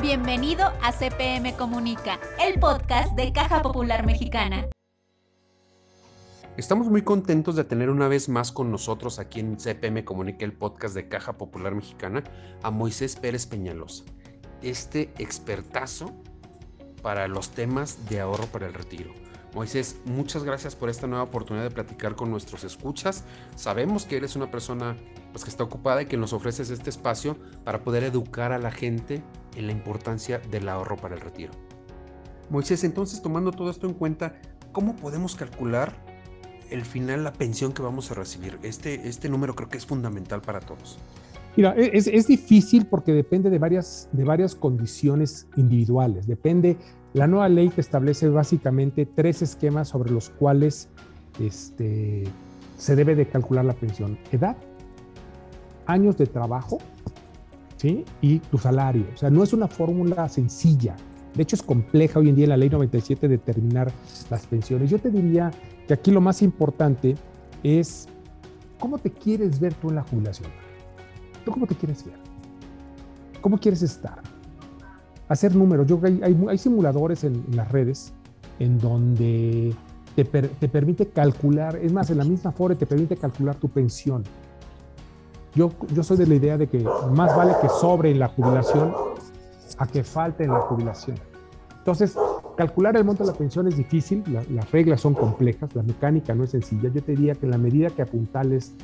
Bienvenido 0.00 0.72
a 0.82 0.92
CPM 0.92 1.54
Comunica, 1.56 2.18
el 2.42 2.58
podcast 2.58 3.14
de 3.16 3.34
Caja 3.34 3.60
Popular 3.60 4.06
Mexicana. 4.06 4.66
Estamos 6.56 6.88
muy 6.88 7.02
contentos 7.02 7.54
de 7.54 7.64
tener 7.64 7.90
una 7.90 8.08
vez 8.08 8.30
más 8.30 8.50
con 8.50 8.70
nosotros 8.70 9.18
aquí 9.18 9.40
en 9.40 9.58
CPM 9.58 10.02
Comunica, 10.06 10.46
el 10.46 10.54
podcast 10.54 10.94
de 10.94 11.06
Caja 11.06 11.34
Popular 11.36 11.74
Mexicana, 11.74 12.24
a 12.62 12.70
Moisés 12.70 13.14
Pérez 13.14 13.44
Peñalosa, 13.44 14.04
este 14.62 15.12
expertazo 15.18 16.14
para 17.02 17.28
los 17.28 17.50
temas 17.50 18.08
de 18.08 18.20
ahorro 18.20 18.46
para 18.46 18.68
el 18.68 18.72
retiro. 18.72 19.12
Moisés, 19.54 20.00
muchas 20.04 20.44
gracias 20.44 20.76
por 20.76 20.88
esta 20.88 21.08
nueva 21.08 21.24
oportunidad 21.24 21.64
de 21.64 21.70
platicar 21.70 22.14
con 22.14 22.30
nuestros 22.30 22.62
escuchas. 22.62 23.24
Sabemos 23.56 24.04
que 24.04 24.16
eres 24.16 24.36
una 24.36 24.50
persona 24.50 24.96
pues, 25.32 25.42
que 25.42 25.50
está 25.50 25.64
ocupada 25.64 26.02
y 26.02 26.06
que 26.06 26.16
nos 26.16 26.32
ofreces 26.32 26.70
este 26.70 26.90
espacio 26.90 27.36
para 27.64 27.82
poder 27.82 28.04
educar 28.04 28.52
a 28.52 28.58
la 28.58 28.70
gente 28.70 29.22
en 29.56 29.66
la 29.66 29.72
importancia 29.72 30.38
del 30.38 30.68
ahorro 30.68 30.96
para 30.96 31.16
el 31.16 31.20
retiro. 31.20 31.52
Moisés, 32.48 32.84
entonces 32.84 33.22
tomando 33.22 33.50
todo 33.50 33.70
esto 33.70 33.88
en 33.88 33.94
cuenta, 33.94 34.40
¿cómo 34.70 34.94
podemos 34.94 35.34
calcular 35.34 35.96
el 36.70 36.84
final, 36.84 37.24
la 37.24 37.32
pensión 37.32 37.72
que 37.72 37.82
vamos 37.82 38.10
a 38.12 38.14
recibir? 38.14 38.58
Este, 38.62 39.08
este 39.08 39.28
número 39.28 39.56
creo 39.56 39.68
que 39.68 39.78
es 39.78 39.86
fundamental 39.86 40.42
para 40.42 40.60
todos. 40.60 40.98
Mira, 41.56 41.74
e, 41.76 41.90
es, 41.92 42.06
es, 42.06 42.28
difícil 42.28 42.86
porque 42.86 43.12
depende 43.12 43.50
de 43.50 43.58
varias, 43.58 44.08
de 44.12 44.22
varias 44.24 44.54
condiciones 44.54 45.48
individuales. 45.56 46.26
Depende, 46.26 46.76
la 47.12 47.26
nueva 47.26 47.48
ley 47.48 47.70
que 47.70 47.80
establece 47.80 48.28
básicamente 48.28 49.06
tres 49.06 49.42
esquemas 49.42 49.88
sobre 49.88 50.10
los 50.10 50.30
cuales 50.30 50.88
este, 51.40 52.24
se 52.76 52.96
debe 52.96 53.14
de 53.14 53.26
calcular 53.26 53.64
la 53.64 53.74
pensión. 53.74 54.18
Edad, 54.30 54.56
años 55.86 56.16
de 56.16 56.26
trabajo 56.26 56.78
¿sí? 57.76 58.04
y 58.20 58.38
tu 58.38 58.58
salario. 58.58 59.06
O 59.12 59.16
sea, 59.16 59.30
no 59.30 59.42
es 59.42 59.52
una 59.52 59.66
fórmula 59.66 60.28
sencilla. 60.28 60.96
De 61.34 61.42
hecho, 61.42 61.56
es 61.56 61.62
compleja 61.62 62.18
hoy 62.18 62.28
en 62.28 62.36
día 62.36 62.44
en 62.44 62.50
la 62.50 62.56
ley 62.56 62.70
97 62.70 63.28
determinar 63.28 63.92
las 64.30 64.46
pensiones. 64.46 64.90
Yo 64.90 64.98
te 64.98 65.10
diría 65.10 65.50
que 65.86 65.94
aquí 65.94 66.10
lo 66.10 66.20
más 66.20 66.42
importante 66.42 67.14
es 67.62 68.08
cómo 68.78 68.98
te 68.98 69.10
quieres 69.10 69.60
ver 69.60 69.74
tú 69.74 69.90
en 69.90 69.96
la 69.96 70.02
jubilación. 70.02 70.50
¿Tú 71.44 71.52
cómo 71.52 71.66
te 71.66 71.74
quieres 71.74 72.04
ver? 72.04 72.16
¿Cómo 73.40 73.58
quieres 73.58 73.82
estar? 73.82 74.20
Hacer 75.30 75.54
números. 75.54 75.86
Yo, 75.86 75.98
hay, 76.02 76.20
hay, 76.48 76.58
simuladores 76.58 77.24
en, 77.24 77.44
las 77.54 77.70
redes 77.70 78.12
en 78.58 78.78
donde 78.78 79.72
te, 80.16 80.24
te, 80.24 80.68
permite 80.68 81.06
calcular, 81.06 81.76
es 81.76 81.92
más, 81.92 82.10
en 82.10 82.18
la 82.18 82.24
misma 82.24 82.50
fora 82.50 82.74
te 82.74 82.84
permite 82.84 83.16
calcular 83.16 83.54
tu 83.54 83.68
pensión. 83.68 84.24
Yo, 85.54 85.70
yo 85.94 86.02
soy 86.02 86.16
de 86.16 86.26
la 86.26 86.34
idea 86.34 86.58
de 86.58 86.66
que 86.66 86.84
más 87.12 87.36
vale 87.36 87.54
que 87.62 87.68
sobre 87.68 88.10
en 88.10 88.18
la 88.18 88.26
jubilación 88.26 88.92
a 89.78 89.86
que 89.86 90.02
falte 90.02 90.44
en 90.44 90.50
la 90.50 90.60
jubilación. 90.62 91.16
Entonces, 91.78 92.16
calcular 92.56 92.96
el 92.96 93.04
monto 93.04 93.24
de 93.24 93.30
la 93.30 93.38
pensión 93.38 93.68
es 93.68 93.76
difícil, 93.76 94.22
las 94.50 94.70
reglas 94.72 95.00
son 95.00 95.14
complejas, 95.14 95.74
la 95.76 95.82
mecánica 95.82 96.34
no 96.34 96.42
es 96.42 96.50
sencilla. 96.50 96.90
Yo 96.92 97.02
te 97.02 97.12
diría 97.12 97.36
que 97.36 97.46
en 97.46 97.52
la 97.52 97.58
medida 97.58 97.88
que 97.88 98.02
apuntales 98.02 98.74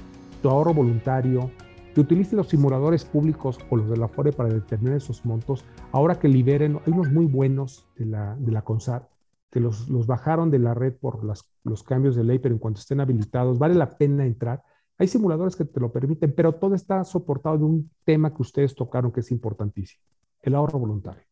tu 0.43 0.49
ahorro 0.49 0.73
voluntario, 0.73 1.51
que 1.97 2.03
utilice 2.03 2.37
los 2.37 2.49
simuladores 2.49 3.07
públicos 3.07 3.59
o 3.71 3.77
los 3.79 3.89
de 3.89 3.97
la 3.97 4.07
FORE 4.07 4.31
para 4.31 4.51
determinar 4.51 4.99
esos 4.99 5.25
montos. 5.25 5.65
Ahora 5.93 6.19
que 6.19 6.29
liberen, 6.29 6.79
hay 6.85 6.93
unos 6.93 7.11
muy 7.11 7.25
buenos 7.25 7.89
de 7.97 8.05
la, 8.05 8.37
de 8.37 8.53
la 8.53 8.61
CONSAR 8.61 9.09
que 9.51 9.61
los, 9.61 9.89
bajaron 10.07 10.51
de 10.51 10.59
la 10.59 10.75
red 10.75 10.93
por 10.93 11.25
los 11.25 11.83
cambios 11.85 12.15
de 12.15 12.23
ley, 12.23 12.39
pero 12.39 12.55
en 12.55 12.59
cuanto 12.59 12.81
estén 12.81 13.01
habilitados, 13.01 13.59
vale 13.59 13.75
la 13.75 13.97
pena 13.97 14.27
entrar. 14.27 14.63
Hay 14.99 15.09
simuladores 15.09 15.57
que 15.57 15.65
te 15.65 15.81
lo 15.81 15.91
permiten, 15.91 16.35
pero 16.35 16.53
todo 16.57 16.75
está 16.75 17.03
soportado 17.03 17.57
de 17.57 17.65
un 17.65 17.91
tema 18.05 18.35
que 18.35 18.43
ustedes 18.43 18.75
tocaron 18.75 19.11
que 19.11 19.21
es 19.21 19.31
importantísimo, 19.31 20.03
el 20.43 20.55
ahorro 20.55 20.79
voluntario. 20.79 21.25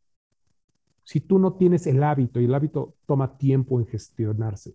Si 1.02 1.20
tú 1.20 1.38
no 1.38 1.56
tienes 1.56 1.86
el 1.86 2.02
hábito, 2.02 2.40
y 2.40 2.46
el 2.46 2.54
hábito 2.54 2.94
toma 3.04 3.36
tiempo 3.36 3.80
en 3.80 3.86
gestionarse, 3.86 4.74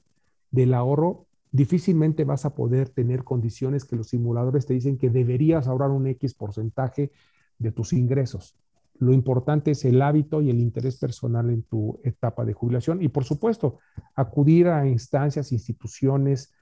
del 0.51 0.75
ahorro, 0.75 1.25
difícilmente 1.51 2.23
vas 2.23 2.45
a 2.45 2.53
poder 2.53 2.89
tener 2.89 3.23
condiciones 3.23 3.85
que 3.85 3.95
los 3.95 4.09
simuladores 4.09 4.65
te 4.65 4.73
dicen 4.73 4.97
que 4.97 5.09
deberías 5.09 5.67
ahorrar 5.67 5.91
un 5.91 6.07
X 6.07 6.33
porcentaje 6.33 7.11
de 7.57 7.71
tus 7.71 7.93
ingresos. 7.93 8.55
Lo 8.99 9.13
importante 9.13 9.71
es 9.71 9.85
el 9.85 10.01
hábito 10.01 10.41
y 10.41 10.49
el 10.49 10.59
interés 10.59 10.97
personal 10.97 11.49
en 11.49 11.63
tu 11.63 11.99
etapa 12.03 12.43
de 12.45 12.53
jubilación 12.53 13.01
y, 13.01 13.07
por 13.07 13.23
supuesto, 13.23 13.79
acudir 14.13 14.67
a 14.67 14.87
instancias, 14.87 15.51
instituciones 15.51 16.53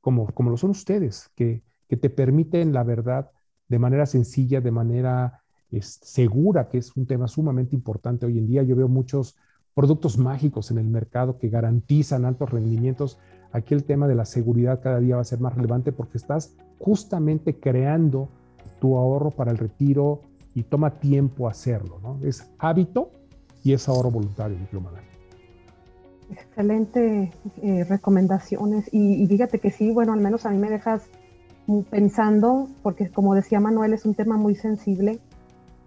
como, 0.00 0.26
como 0.26 0.50
lo 0.50 0.56
son 0.56 0.70
ustedes, 0.70 1.30
que, 1.34 1.62
que 1.88 1.96
te 1.96 2.10
permiten 2.10 2.72
la 2.72 2.84
verdad 2.84 3.30
de 3.68 3.78
manera 3.78 4.06
sencilla, 4.06 4.60
de 4.60 4.70
manera 4.70 5.42
segura, 5.80 6.68
que 6.68 6.78
es 6.78 6.94
un 6.96 7.06
tema 7.06 7.28
sumamente 7.28 7.74
importante 7.74 8.26
hoy 8.26 8.38
en 8.38 8.46
día. 8.46 8.62
Yo 8.62 8.76
veo 8.76 8.88
muchos 8.88 9.36
productos 9.74 10.16
mágicos 10.18 10.70
en 10.70 10.78
el 10.78 10.86
mercado 10.86 11.38
que 11.38 11.48
garantizan 11.48 12.24
altos 12.24 12.50
rendimientos 12.50 13.18
aquí 13.52 13.74
el 13.74 13.84
tema 13.84 14.06
de 14.06 14.14
la 14.14 14.24
seguridad 14.24 14.80
cada 14.82 15.00
día 15.00 15.16
va 15.16 15.22
a 15.22 15.24
ser 15.24 15.40
más 15.40 15.54
relevante 15.54 15.92
porque 15.92 16.18
estás 16.18 16.54
justamente 16.78 17.58
creando 17.58 18.28
tu 18.80 18.96
ahorro 18.96 19.30
para 19.30 19.50
el 19.50 19.58
retiro 19.58 20.20
y 20.54 20.62
toma 20.62 20.98
tiempo 20.98 21.48
hacerlo, 21.48 21.98
¿no? 22.02 22.18
Es 22.26 22.50
hábito 22.58 23.10
y 23.62 23.72
es 23.72 23.88
ahorro 23.88 24.10
voluntario, 24.10 24.56
Excelente 26.30 27.30
eh, 27.62 27.84
recomendaciones 27.84 28.88
y, 28.92 29.22
y, 29.22 29.48
que 29.58 29.70
sí, 29.70 29.92
bueno, 29.92 30.12
al 30.12 30.20
menos 30.20 30.44
a 30.44 30.50
mí 30.50 30.58
me 30.58 30.70
dejas 30.70 31.08
pensando, 31.90 32.68
porque 32.82 33.10
como 33.10 33.34
decía 33.34 33.60
Manuel, 33.60 33.92
es 33.92 34.04
un 34.04 34.14
tema 34.14 34.36
muy 34.36 34.54
sensible. 34.54 35.20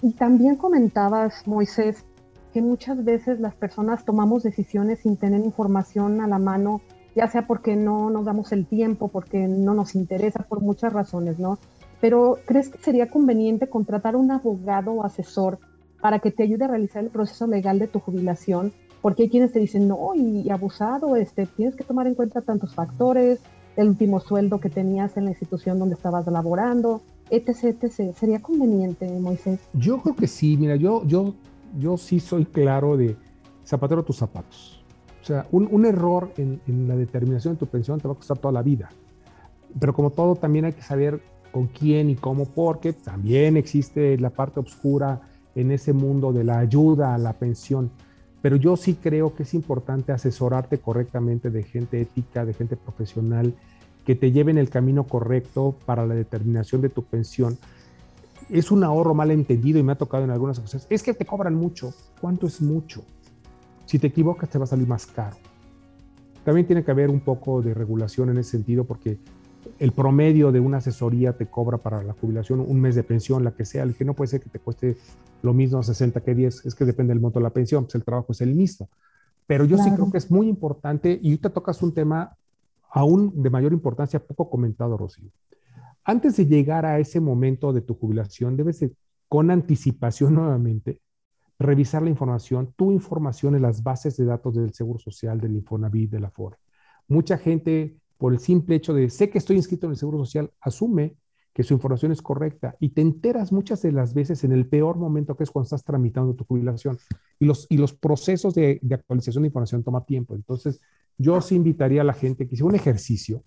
Y 0.01 0.13
también 0.13 0.55
comentabas, 0.55 1.47
Moisés, 1.47 2.05
que 2.53 2.61
muchas 2.61 3.03
veces 3.03 3.39
las 3.39 3.55
personas 3.55 4.05
tomamos 4.05 4.43
decisiones 4.43 4.99
sin 4.99 5.17
tener 5.17 5.41
información 5.41 6.21
a 6.21 6.27
la 6.27 6.39
mano 6.39 6.81
ya 7.15 7.27
sea 7.27 7.47
porque 7.47 7.75
no 7.75 8.09
nos 8.09 8.25
damos 8.25 8.51
el 8.51 8.65
tiempo, 8.65 9.07
porque 9.07 9.47
no 9.47 9.73
nos 9.73 9.95
interesa, 9.95 10.43
por 10.43 10.61
muchas 10.61 10.93
razones, 10.93 11.39
¿no? 11.39 11.57
Pero 12.01 12.37
¿crees 12.45 12.69
que 12.69 12.77
sería 12.77 13.09
conveniente 13.09 13.67
contratar 13.67 14.15
un 14.15 14.31
abogado 14.31 14.91
o 14.93 15.03
asesor 15.03 15.59
para 16.01 16.19
que 16.19 16.31
te 16.31 16.43
ayude 16.43 16.65
a 16.65 16.69
realizar 16.69 17.03
el 17.03 17.09
proceso 17.09 17.45
legal 17.47 17.79
de 17.79 17.87
tu 17.87 17.99
jubilación? 17.99 18.71
Porque 19.01 19.23
hay 19.23 19.29
quienes 19.29 19.51
te 19.51 19.59
dicen, 19.59 19.87
no, 19.87 20.13
y, 20.15 20.49
abusado, 20.49 21.15
este, 21.15 21.45
tienes 21.45 21.75
que 21.75 21.83
tomar 21.83 22.07
en 22.07 22.15
cuenta 22.15 22.41
tantos 22.41 22.75
factores, 22.75 23.39
el 23.75 23.87
último 23.89 24.19
sueldo 24.19 24.59
que 24.59 24.69
tenías 24.69 25.15
en 25.17 25.25
la 25.25 25.31
institución 25.31 25.79
donde 25.79 25.95
estabas 25.95 26.27
laborando, 26.27 27.01
etc, 27.29 27.83
etc. 27.83 28.15
¿Sería 28.15 28.41
conveniente, 28.41 29.07
Moisés? 29.19 29.59
Yo 29.73 30.01
creo 30.01 30.15
que 30.15 30.27
sí, 30.27 30.57
mira, 30.57 30.75
yo, 30.75 31.05
yo, 31.05 31.33
yo 31.77 31.97
sí 31.97 32.19
soy 32.19 32.45
claro 32.45 32.97
de 32.97 33.15
zapatero 33.65 34.03
tus 34.03 34.17
zapatos 34.17 34.78
o 35.21 35.25
sea, 35.25 35.45
un, 35.51 35.85
error 35.85 36.31
en, 36.37 36.61
la 36.87 36.95
determinación 36.95 37.55
de 37.55 37.59
tu 37.59 37.67
pensión 37.67 37.99
te 37.99 38.07
va 38.07 38.13
a 38.13 38.17
costar 38.17 38.37
toda 38.37 38.51
la 38.51 38.61
vida. 38.61 38.89
Pero 39.79 39.93
como 39.93 40.11
todo, 40.11 40.35
también 40.35 40.65
hay 40.65 40.73
que 40.73 40.81
saber 40.81 41.21
con 41.51 41.67
quién 41.67 42.09
y 42.09 42.15
cómo, 42.15 42.45
porque 42.45 42.93
también 42.93 43.57
existe 43.57 44.17
la 44.17 44.29
parte 44.29 44.59
oscura 44.59 45.21
en 45.55 45.71
ese 45.71 45.93
mundo 45.93 46.31
de 46.31 46.43
la 46.43 46.59
ayuda 46.59 47.13
a 47.13 47.17
la 47.17 47.33
pensión. 47.33 47.91
Pero 48.41 48.55
yo 48.55 48.77
sí 48.77 48.95
creo 48.95 49.35
que 49.35 49.43
es 49.43 49.53
importante 49.53 50.11
asesorarte 50.11 50.79
correctamente 50.79 51.49
de 51.49 51.63
gente 51.63 51.99
ética, 51.99 52.45
de 52.45 52.53
gente 52.53 52.77
profesional, 52.77 53.53
que 54.05 54.15
te 54.15 54.31
lleven 54.31 54.57
el 54.57 54.69
camino 54.69 55.03
correcto 55.03 55.75
para 55.85 56.05
la 56.05 56.15
determinación 56.15 56.81
de 56.81 56.89
tu 56.89 57.03
pensión. 57.03 57.57
Es 58.49 58.71
un 58.71 58.83
ahorro 58.83 59.13
mal 59.13 59.29
entendido 59.31 59.77
y 59.77 59.83
me 59.83 59.91
ha 59.91 59.97
tocado 59.97 60.23
en 60.23 60.31
algunas 60.31 60.57
ocasiones. 60.57 60.87
Es 60.89 61.03
que 61.03 61.13
te 61.13 61.25
cobran 61.25 61.53
mucho. 61.53 61.93
¿Cuánto 62.21 62.47
es 62.47 62.61
mucho? 62.61 63.03
Si 63.89 63.97
te 63.97 64.05
equivocas 64.05 64.47
te 64.47 64.59
va 64.59 64.65
a 64.65 64.67
salir 64.67 64.87
más 64.87 65.07
caro. 65.07 65.35
También 66.45 66.67
tiene 66.67 66.83
que 66.83 66.91
haber 66.91 67.09
un 67.09 67.21
poco 67.21 67.63
de 67.63 67.73
regulación 67.73 68.29
en 68.29 68.37
ese 68.37 68.51
sentido 68.51 68.83
porque 68.83 69.17
el 69.79 69.93
promedio 69.93 70.51
de 70.51 70.59
una 70.59 70.77
asesoría 70.77 71.35
te 71.35 71.47
cobra 71.47 71.79
para 71.79 72.03
la 72.03 72.13
jubilación 72.13 72.59
un 72.59 72.79
mes 72.79 72.93
de 72.93 73.01
pensión, 73.01 73.43
la 73.43 73.49
que 73.49 73.65
sea. 73.65 73.81
El 73.81 73.95
que 73.95 74.05
no 74.05 74.13
puede 74.13 74.27
ser 74.27 74.41
que 74.41 74.49
te 74.51 74.59
cueste 74.59 74.95
lo 75.41 75.55
mismo 75.55 75.81
60 75.81 76.21
que 76.21 76.35
10, 76.35 76.67
es 76.67 76.75
que 76.75 76.85
depende 76.85 77.13
del 77.13 77.19
monto 77.19 77.39
de 77.39 77.43
la 77.45 77.49
pensión, 77.49 77.85
pues 77.85 77.95
el 77.95 78.03
trabajo 78.03 78.31
es 78.31 78.41
el 78.41 78.53
mismo. 78.53 78.89
Pero 79.47 79.65
yo 79.65 79.79
sí 79.79 79.89
creo 79.89 80.11
que 80.11 80.19
es 80.19 80.29
muy 80.29 80.47
importante 80.47 81.19
y 81.19 81.35
te 81.37 81.49
tocas 81.49 81.81
un 81.81 81.91
tema 81.91 82.37
aún 82.91 83.41
de 83.41 83.49
mayor 83.49 83.73
importancia, 83.73 84.19
poco 84.19 84.51
comentado, 84.51 84.97
Rocío. 84.97 85.31
Antes 86.03 86.37
de 86.37 86.45
llegar 86.45 86.85
a 86.85 86.99
ese 86.99 87.19
momento 87.19 87.73
de 87.73 87.81
tu 87.81 87.95
jubilación, 87.95 88.55
debes 88.55 88.85
con 89.27 89.49
anticipación 89.49 90.35
nuevamente 90.35 91.01
revisar 91.59 92.01
la 92.01 92.09
información, 92.09 92.73
tu 92.75 92.91
información 92.91 93.53
en 93.55 93.61
las 93.61 93.83
bases 93.83 94.15
de 94.15 94.25
datos 94.25 94.55
del 94.55 94.73
Seguro 94.73 94.97
Social, 94.97 95.39
del 95.41 95.55
Infonavit, 95.55 96.09
de 96.09 96.19
la 96.21 96.31
FORE. 96.31 96.57
Mucha 97.09 97.37
gente, 97.37 97.97
por 98.17 98.33
el 98.33 98.39
simple 98.39 98.75
hecho 98.75 98.93
de 98.93 99.09
sé 99.09 99.29
que 99.29 99.37
estoy 99.37 99.57
inscrito 99.57 99.85
en 99.85 99.91
el 99.91 99.97
Seguro 99.97 100.19
Social, 100.19 100.51
asume 100.61 101.15
que 101.53 101.63
su 101.63 101.73
información 101.73 102.13
es 102.13 102.21
correcta 102.21 102.75
y 102.79 102.89
te 102.89 103.01
enteras 103.01 103.51
muchas 103.51 103.81
de 103.81 103.91
las 103.91 104.13
veces 104.13 104.43
en 104.45 104.53
el 104.53 104.67
peor 104.67 104.95
momento 104.97 105.35
que 105.35 105.43
es 105.43 105.51
cuando 105.51 105.65
estás 105.65 105.83
tramitando 105.83 106.33
tu 106.33 106.45
jubilación. 106.45 106.97
Y 107.39 107.45
los, 107.45 107.67
y 107.69 107.77
los 107.77 107.93
procesos 107.93 108.53
de, 108.53 108.79
de 108.81 108.95
actualización 108.95 109.43
de 109.43 109.47
información 109.47 109.83
toma 109.83 110.05
tiempo. 110.05 110.35
Entonces, 110.35 110.79
yo 111.17 111.41
sí 111.41 111.55
invitaría 111.55 112.01
a 112.01 112.05
la 112.05 112.13
gente 112.13 112.47
que 112.47 112.55
hiciera 112.55 112.69
un 112.69 112.75
ejercicio 112.75 113.43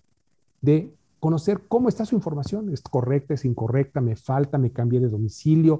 de 0.61 0.93
conocer 1.19 1.61
cómo 1.67 1.89
está 1.89 2.05
su 2.05 2.15
información, 2.15 2.71
es 2.71 2.81
correcta, 2.81 3.33
es 3.33 3.45
incorrecta, 3.45 4.01
me 4.01 4.15
falta, 4.15 4.57
me 4.57 4.71
cambié 4.71 4.99
de 4.99 5.07
domicilio, 5.07 5.79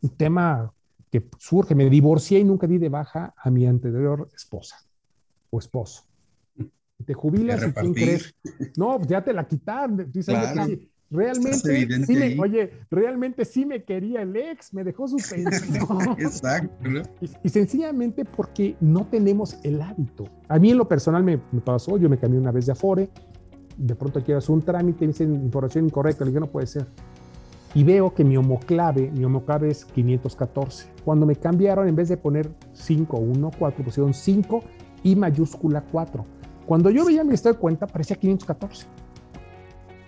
un 0.00 0.10
tema 0.10 0.72
que 1.10 1.28
surge. 1.38 1.74
Me 1.74 1.88
divorcié 1.90 2.38
y 2.38 2.44
nunca 2.44 2.66
di 2.66 2.78
de 2.78 2.88
baja 2.88 3.34
a 3.36 3.50
mi 3.50 3.66
anterior 3.66 4.28
esposa 4.34 4.76
o 5.50 5.58
esposo. 5.58 6.04
Te 7.04 7.14
jubilas 7.14 7.66
y 7.66 7.72
quién 7.72 7.94
crees. 7.94 8.34
No, 8.76 9.00
ya 9.02 9.22
te 9.24 9.32
la 9.32 9.46
quitaron. 9.46 10.10
Realmente, 11.12 12.06
sí 12.06 12.14
me, 12.14 12.38
oye, 12.38 12.70
realmente 12.88 13.44
sí 13.44 13.66
me 13.66 13.82
quería 13.82 14.22
el 14.22 14.36
ex, 14.36 14.72
me 14.72 14.84
dejó 14.84 15.08
su 15.08 15.16
pensión. 15.16 15.88
Exacto. 16.18 17.02
Y, 17.42 17.48
sencillamente 17.48 18.24
porque 18.24 18.76
no 18.80 19.04
tenemos 19.06 19.58
el 19.64 19.82
hábito. 19.82 20.28
A 20.46 20.60
mí 20.60 20.70
en 20.70 20.78
lo 20.78 20.86
personal 20.86 21.24
me, 21.24 21.38
pasó, 21.64 21.98
yo 21.98 22.08
me 22.08 22.16
cambié 22.16 22.38
una 22.38 22.52
vez 22.52 22.66
de 22.66 22.72
Afore, 22.72 23.10
de 23.76 23.94
pronto 23.96 24.22
quiero 24.22 24.38
hacer 24.38 24.52
un 24.52 24.62
trámite 24.62 25.04
y 25.04 25.08
me 25.08 25.12
dicen 25.12 25.34
información 25.34 25.86
incorrecta, 25.86 26.24
le 26.24 26.30
dije, 26.30 26.40
no 26.40 26.46
puede 26.46 26.68
ser. 26.68 26.86
Y 27.74 27.84
veo 27.84 28.12
que 28.12 28.24
mi 28.24 28.36
homoclave, 28.36 29.10
mi 29.12 29.24
homoclave 29.24 29.70
es 29.70 29.84
514. 29.84 30.88
Cuando 31.04 31.24
me 31.24 31.36
cambiaron, 31.36 31.88
en 31.88 31.94
vez 31.94 32.08
de 32.08 32.16
poner 32.16 32.50
5, 32.72 33.16
1, 33.16 33.50
4, 33.58 33.84
pusieron 33.84 34.12
5 34.12 34.60
y 35.04 35.14
mayúscula 35.14 35.84
4. 35.92 36.24
Cuando 36.66 36.90
yo 36.90 37.04
veía 37.04 37.24
mi 37.24 37.34
estado 37.34 37.54
de 37.54 37.60
cuenta, 37.60 37.86
parecía 37.86 38.16
514 38.16 38.86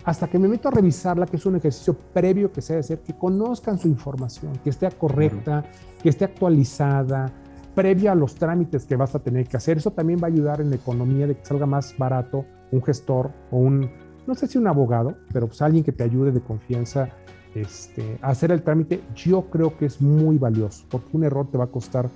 hasta 0.05 0.27
que 0.27 0.37
me 0.37 0.47
meto 0.47 0.67
a 0.67 0.71
revisarla, 0.71 1.25
que 1.25 1.37
es 1.37 1.45
un 1.45 1.55
ejercicio 1.55 1.95
previo 2.13 2.51
que 2.51 2.61
se 2.61 2.73
debe 2.73 2.81
hacer, 2.81 2.99
que 2.99 3.13
conozcan 3.13 3.77
su 3.77 3.87
información, 3.87 4.53
que 4.63 4.69
esté 4.69 4.89
correcta, 4.91 5.63
que 6.01 6.09
esté 6.09 6.25
actualizada, 6.25 7.31
previa 7.73 8.11
a 8.11 8.15
los 8.15 8.35
trámites 8.35 8.85
que 8.85 8.95
vas 8.95 9.15
a 9.15 9.19
tener 9.19 9.47
que 9.47 9.57
hacer. 9.57 9.77
Eso 9.77 9.91
también 9.91 10.19
va 10.21 10.27
a 10.27 10.31
ayudar 10.31 10.61
en 10.61 10.69
la 10.69 10.75
economía 10.75 11.27
de 11.27 11.35
que 11.35 11.45
salga 11.45 11.65
más 11.65 11.97
barato 11.97 12.45
un 12.71 12.83
gestor 12.83 13.31
o 13.51 13.57
un, 13.57 13.89
no 14.27 14.35
sé 14.35 14.47
si 14.47 14.57
un 14.57 14.67
abogado, 14.67 15.15
pero 15.31 15.47
pues 15.47 15.61
alguien 15.61 15.83
que 15.83 15.91
te 15.91 16.03
ayude 16.03 16.31
de 16.31 16.41
confianza 16.41 17.09
este, 17.55 18.17
hacer 18.21 18.51
el 18.51 18.63
trámite. 18.63 19.01
Yo 19.15 19.49
creo 19.49 19.77
que 19.77 19.85
es 19.85 20.01
muy 20.01 20.37
valioso, 20.37 20.85
porque 20.89 21.09
un 21.13 21.23
error 21.23 21.47
te 21.51 21.57
va 21.57 21.65
a 21.65 21.67
costar 21.67 22.09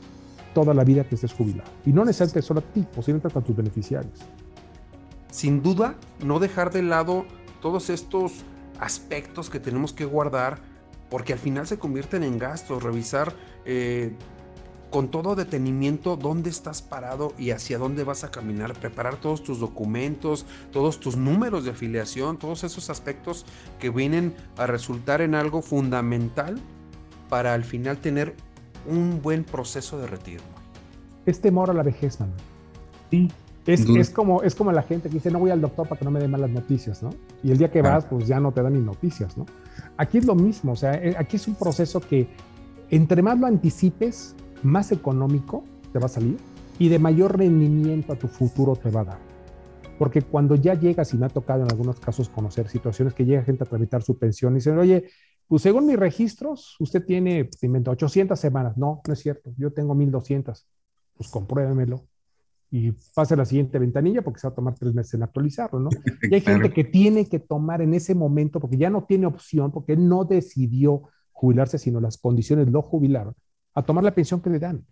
toda 0.54 0.74
la 0.74 0.84
vida 0.84 1.04
que 1.04 1.16
estés 1.16 1.34
jubilado. 1.34 1.70
Y 1.86 1.92
no 1.92 2.04
necesariamente 2.04 2.42
solo 2.42 2.62
a 2.62 2.64
ti, 2.64 2.86
posiblemente 2.94 3.38
a 3.38 3.42
tus 3.42 3.56
beneficiarios. 3.56 4.20
Sin 5.30 5.62
duda, 5.62 5.96
no 6.24 6.40
dejar 6.40 6.72
de 6.72 6.82
lado 6.82 7.26
todos 7.62 7.90
estos 7.90 8.44
aspectos 8.80 9.50
que 9.50 9.60
tenemos 9.60 9.94
que 9.94 10.06
guardar 10.06 10.60
porque 11.10 11.34
al 11.34 11.40
final 11.40 11.68
se 11.68 11.78
convierten 11.78 12.24
en 12.24 12.38
gastos, 12.38 12.84
revisar 12.84 13.34
eh, 13.66 14.14
con 14.90 15.10
todo 15.10 15.36
detenimiento 15.36 16.16
dónde 16.16 16.50
estás 16.50 16.82
parado 16.82 17.34
y 17.38 17.52
hacia 17.52 17.78
dónde 17.78 18.04
vas 18.04 18.24
a 18.24 18.32
caminar, 18.32 18.74
preparar 18.74 19.18
todos 19.18 19.44
tus 19.44 19.60
documentos, 19.60 20.46
todos 20.72 21.00
tus 21.00 21.18
números 21.18 21.66
de 21.66 21.72
afiliación, 21.72 22.38
todos 22.38 22.64
esos 22.64 22.90
aspectos 22.90 23.46
que 23.80 23.90
vienen 23.90 24.34
a 24.58 24.68
resultar 24.68 25.22
en 25.22 25.36
algo 25.36 25.62
fundamental 25.62 26.58
para 27.30 27.54
al 27.54 27.64
final 27.64 27.98
tener 27.98 28.36
un 28.88 29.22
buen 29.22 29.44
proceso 29.44 30.00
de 30.00 30.08
retiro. 30.08 30.44
Es 31.26 31.42
temor 31.42 31.70
a 31.70 31.74
la 31.74 31.84
vejez, 31.84 32.20
man. 32.20 32.32
Sí, 33.12 33.30
es, 33.66 34.10
como, 34.10 34.44
es 34.44 34.56
como 34.56 34.72
la 34.72 34.82
gente 34.82 35.10
que 35.10 35.16
dice, 35.16 35.30
no 35.30 35.40
voy 35.40 35.52
al 35.52 35.60
doctor 35.60 35.90
para 35.90 36.00
que 36.00 36.06
no 36.06 36.12
me 36.12 36.22
dé 36.22 36.28
malas 36.30 36.50
noticias, 36.50 37.04
¿no? 37.04 37.10
Y 37.44 37.52
el 37.52 37.58
día 37.58 37.70
que 37.70 37.82
vas, 37.82 38.06
pues 38.06 38.26
ya 38.26 38.40
no 38.40 38.54
te 38.54 38.62
dan 38.62 38.74
ni 38.74 38.80
noticias, 38.80 39.38
¿no? 39.38 39.46
Aquí 39.98 40.20
es 40.20 40.26
lo 40.26 40.36
mismo, 40.36 40.72
o 40.72 40.76
sea, 40.76 40.94
eh, 40.94 41.16
aquí 41.18 41.36
es 41.36 41.48
un 41.50 41.56
proceso 41.56 42.00
que 42.00 42.30
entre 42.90 43.22
más 43.22 43.38
lo 43.38 43.48
anticipes, 43.48 44.36
más 44.64 44.92
económico 44.92 45.64
te 45.92 46.00
va 46.00 46.06
a 46.06 46.10
salir 46.10 46.38
y 46.80 46.90
de 46.90 47.00
mayor 47.00 47.38
rendimiento 47.38 48.14
a 48.14 48.16
tu 48.16 48.28
futuro 48.28 48.76
te 48.76 48.90
va 48.90 49.02
a 49.02 49.06
dar. 49.06 49.20
Porque 49.98 50.22
cuando 50.22 50.56
ya 50.56 50.76
llegas, 50.76 51.14
y 51.14 51.18
me 51.18 51.26
ha 51.26 51.30
tocado 51.30 51.64
en 51.64 51.72
algunos 51.72 52.00
casos 52.00 52.30
conocer 52.30 52.68
situaciones 52.68 53.14
que 53.14 53.26
llega 53.26 53.44
gente 53.44 53.64
a 53.64 53.68
tramitar 53.68 54.04
su 54.04 54.18
pensión 54.20 54.54
y 54.54 54.56
dicen, 54.56 54.78
oye, 54.78 55.06
pues 55.48 55.64
según 55.64 55.88
mis 55.88 55.98
registros, 55.98 56.76
usted 56.80 57.04
tiene, 57.04 57.50
invento, 57.62 57.92
800 57.92 58.40
semanas. 58.40 58.78
No, 58.78 59.02
no 59.08 59.14
es 59.14 59.20
cierto, 59.20 59.54
yo 59.58 59.72
tengo 59.72 59.96
1200. 59.96 60.68
Pues 61.16 61.30
compruébemelo 61.30 62.06
y 62.70 62.92
pase 63.14 63.36
la 63.36 63.46
siguiente 63.46 63.80
ventanilla 63.80 64.22
porque 64.22 64.40
se 64.40 64.48
va 64.48 64.52
a 64.52 64.56
tomar 64.56 64.76
tres 64.76 64.94
meses 64.94 65.14
en 65.14 65.24
actualizarlo, 65.24 65.80
¿no? 65.80 65.90
Y 66.30 66.36
hay 66.36 66.42
gente 66.42 66.72
que 66.72 66.84
tiene 66.84 67.26
que 67.26 67.40
tomar 67.40 67.82
en 67.82 67.94
ese 67.94 68.14
momento, 68.14 68.60
porque 68.60 68.78
ya 68.78 68.90
no 68.90 69.06
tiene 69.06 69.26
opción, 69.26 69.72
porque 69.72 69.96
no 69.96 70.26
decidió 70.26 71.04
jubilarse, 71.32 71.78
sino 71.78 72.02
las 72.02 72.18
condiciones 72.18 72.68
lo 72.70 72.82
jubilaron, 72.82 73.36
a 73.78 73.84
tomar 73.84 74.04
la 74.04 74.14
pensión 74.14 74.42
que 74.42 74.50
le 74.50 74.58
dan. 74.58 74.84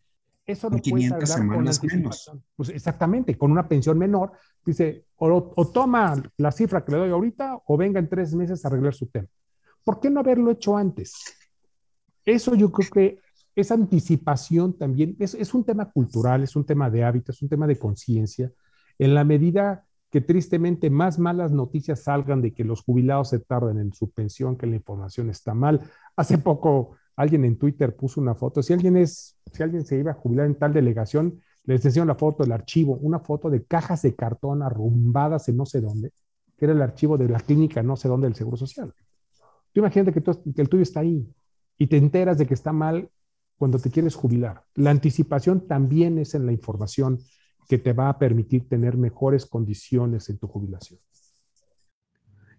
Eso 0.45 0.69
no 0.69 0.77
puede 0.77 1.25
semanas 1.25 1.79
con 1.79 1.87
menos. 1.87 2.31
Pues 2.55 2.69
exactamente, 2.69 3.35
con 3.35 3.51
una 3.51 3.67
pensión 3.67 3.97
menor, 3.97 4.33
dice, 4.63 5.05
o, 5.15 5.53
o, 5.55 5.67
toma 5.69 6.21
la 6.37 6.51
cifra 6.51 6.85
que 6.85 6.91
le 6.91 6.99
doy 6.99 7.09
ahorita 7.09 7.61
o 7.65 7.77
venga 7.77 7.99
en 7.99 8.07
tres 8.07 8.35
meses 8.35 8.63
a 8.63 8.67
arreglar 8.67 8.93
su 8.93 9.07
tema. 9.07 9.27
¿Por 9.83 9.99
qué 9.99 10.11
no 10.11 10.19
haberlo 10.19 10.51
hecho 10.51 10.77
antes? 10.77 11.15
Eso 12.23 12.53
yo 12.53 12.71
creo 12.71 12.89
que 12.91 13.19
esa 13.55 13.73
anticipación 13.73 14.77
también 14.77 15.15
es, 15.17 15.53
un 15.55 15.63
tema 15.63 15.89
cultural, 15.89 16.43
es 16.43 16.55
un 16.55 16.65
tema 16.65 16.91
de 16.91 17.03
hábito, 17.03 17.31
es 17.31 17.41
un 17.41 17.49
tema 17.49 17.65
de 17.65 17.79
conciencia. 17.79 18.51
En 18.99 19.15
la 19.15 19.23
medida 19.23 19.85
que 20.11 20.21
tristemente 20.21 20.91
más 20.91 21.17
malas 21.17 21.51
noticias 21.51 22.03
salgan 22.03 22.43
de 22.43 22.53
que 22.53 22.63
los 22.63 22.83
jubilados 22.83 23.29
se 23.29 23.39
tardan 23.39 23.79
en 23.79 23.93
su 23.93 24.11
pensión, 24.11 24.57
que 24.57 24.67
la 24.67 24.75
información 24.75 25.31
está 25.31 25.55
mal. 25.55 25.81
Hace 26.15 26.37
poco 26.37 26.97
alguien 27.15 27.45
en 27.45 27.57
Twitter 27.57 27.95
puso 27.95 28.19
una 28.19 28.35
foto. 28.35 28.61
Si 28.61 28.73
alguien 28.73 28.97
es, 28.97 29.37
si 29.51 29.63
alguien 29.63 29.85
se 29.85 29.97
iba 29.97 30.11
a 30.11 30.15
jubilar 30.15 30.45
en 30.45 30.55
tal 30.55 30.73
delegación, 30.73 31.41
les 31.63 31.81
decía 31.81 32.05
la 32.05 32.15
foto 32.15 32.43
del 32.43 32.51
archivo, 32.51 32.97
una 33.01 33.19
foto 33.19 33.49
de 33.49 33.65
cajas 33.65 34.01
de 34.01 34.15
cartón 34.15 34.61
arrumbadas 34.61 35.49
en 35.49 35.57
no 35.57 35.65
sé 35.65 35.81
dónde, 35.81 36.11
que 36.57 36.65
era 36.65 36.73
el 36.73 36.81
archivo 36.81 37.17
de 37.17 37.27
la 37.27 37.39
clínica 37.39 37.81
no 37.81 37.95
sé 37.95 38.07
dónde 38.07 38.27
del 38.27 38.35
Seguro 38.35 38.57
Social. 38.57 38.93
Tú 39.73 39.79
imagínate 39.79 40.13
que, 40.13 40.21
que 40.21 40.61
el 40.61 40.69
tuyo 40.69 40.83
está 40.83 40.99
ahí 40.99 41.27
y 41.77 41.87
te 41.87 41.97
enteras 41.97 42.37
de 42.37 42.45
que 42.45 42.53
está 42.53 42.71
mal 42.71 43.09
cuando 43.57 43.79
te 43.79 43.89
quieres 43.89 44.15
jubilar. 44.15 44.63
La 44.75 44.91
anticipación 44.91 45.67
también 45.67 46.17
es 46.19 46.35
en 46.35 46.45
la 46.45 46.51
información 46.51 47.19
que 47.67 47.77
te 47.77 47.93
va 47.93 48.09
a 48.09 48.19
permitir 48.19 48.69
tener 48.69 48.95
mejores 48.97 49.45
condiciones 49.45 50.29
en 50.29 50.37
tu 50.37 50.47
jubilación. 50.47 50.99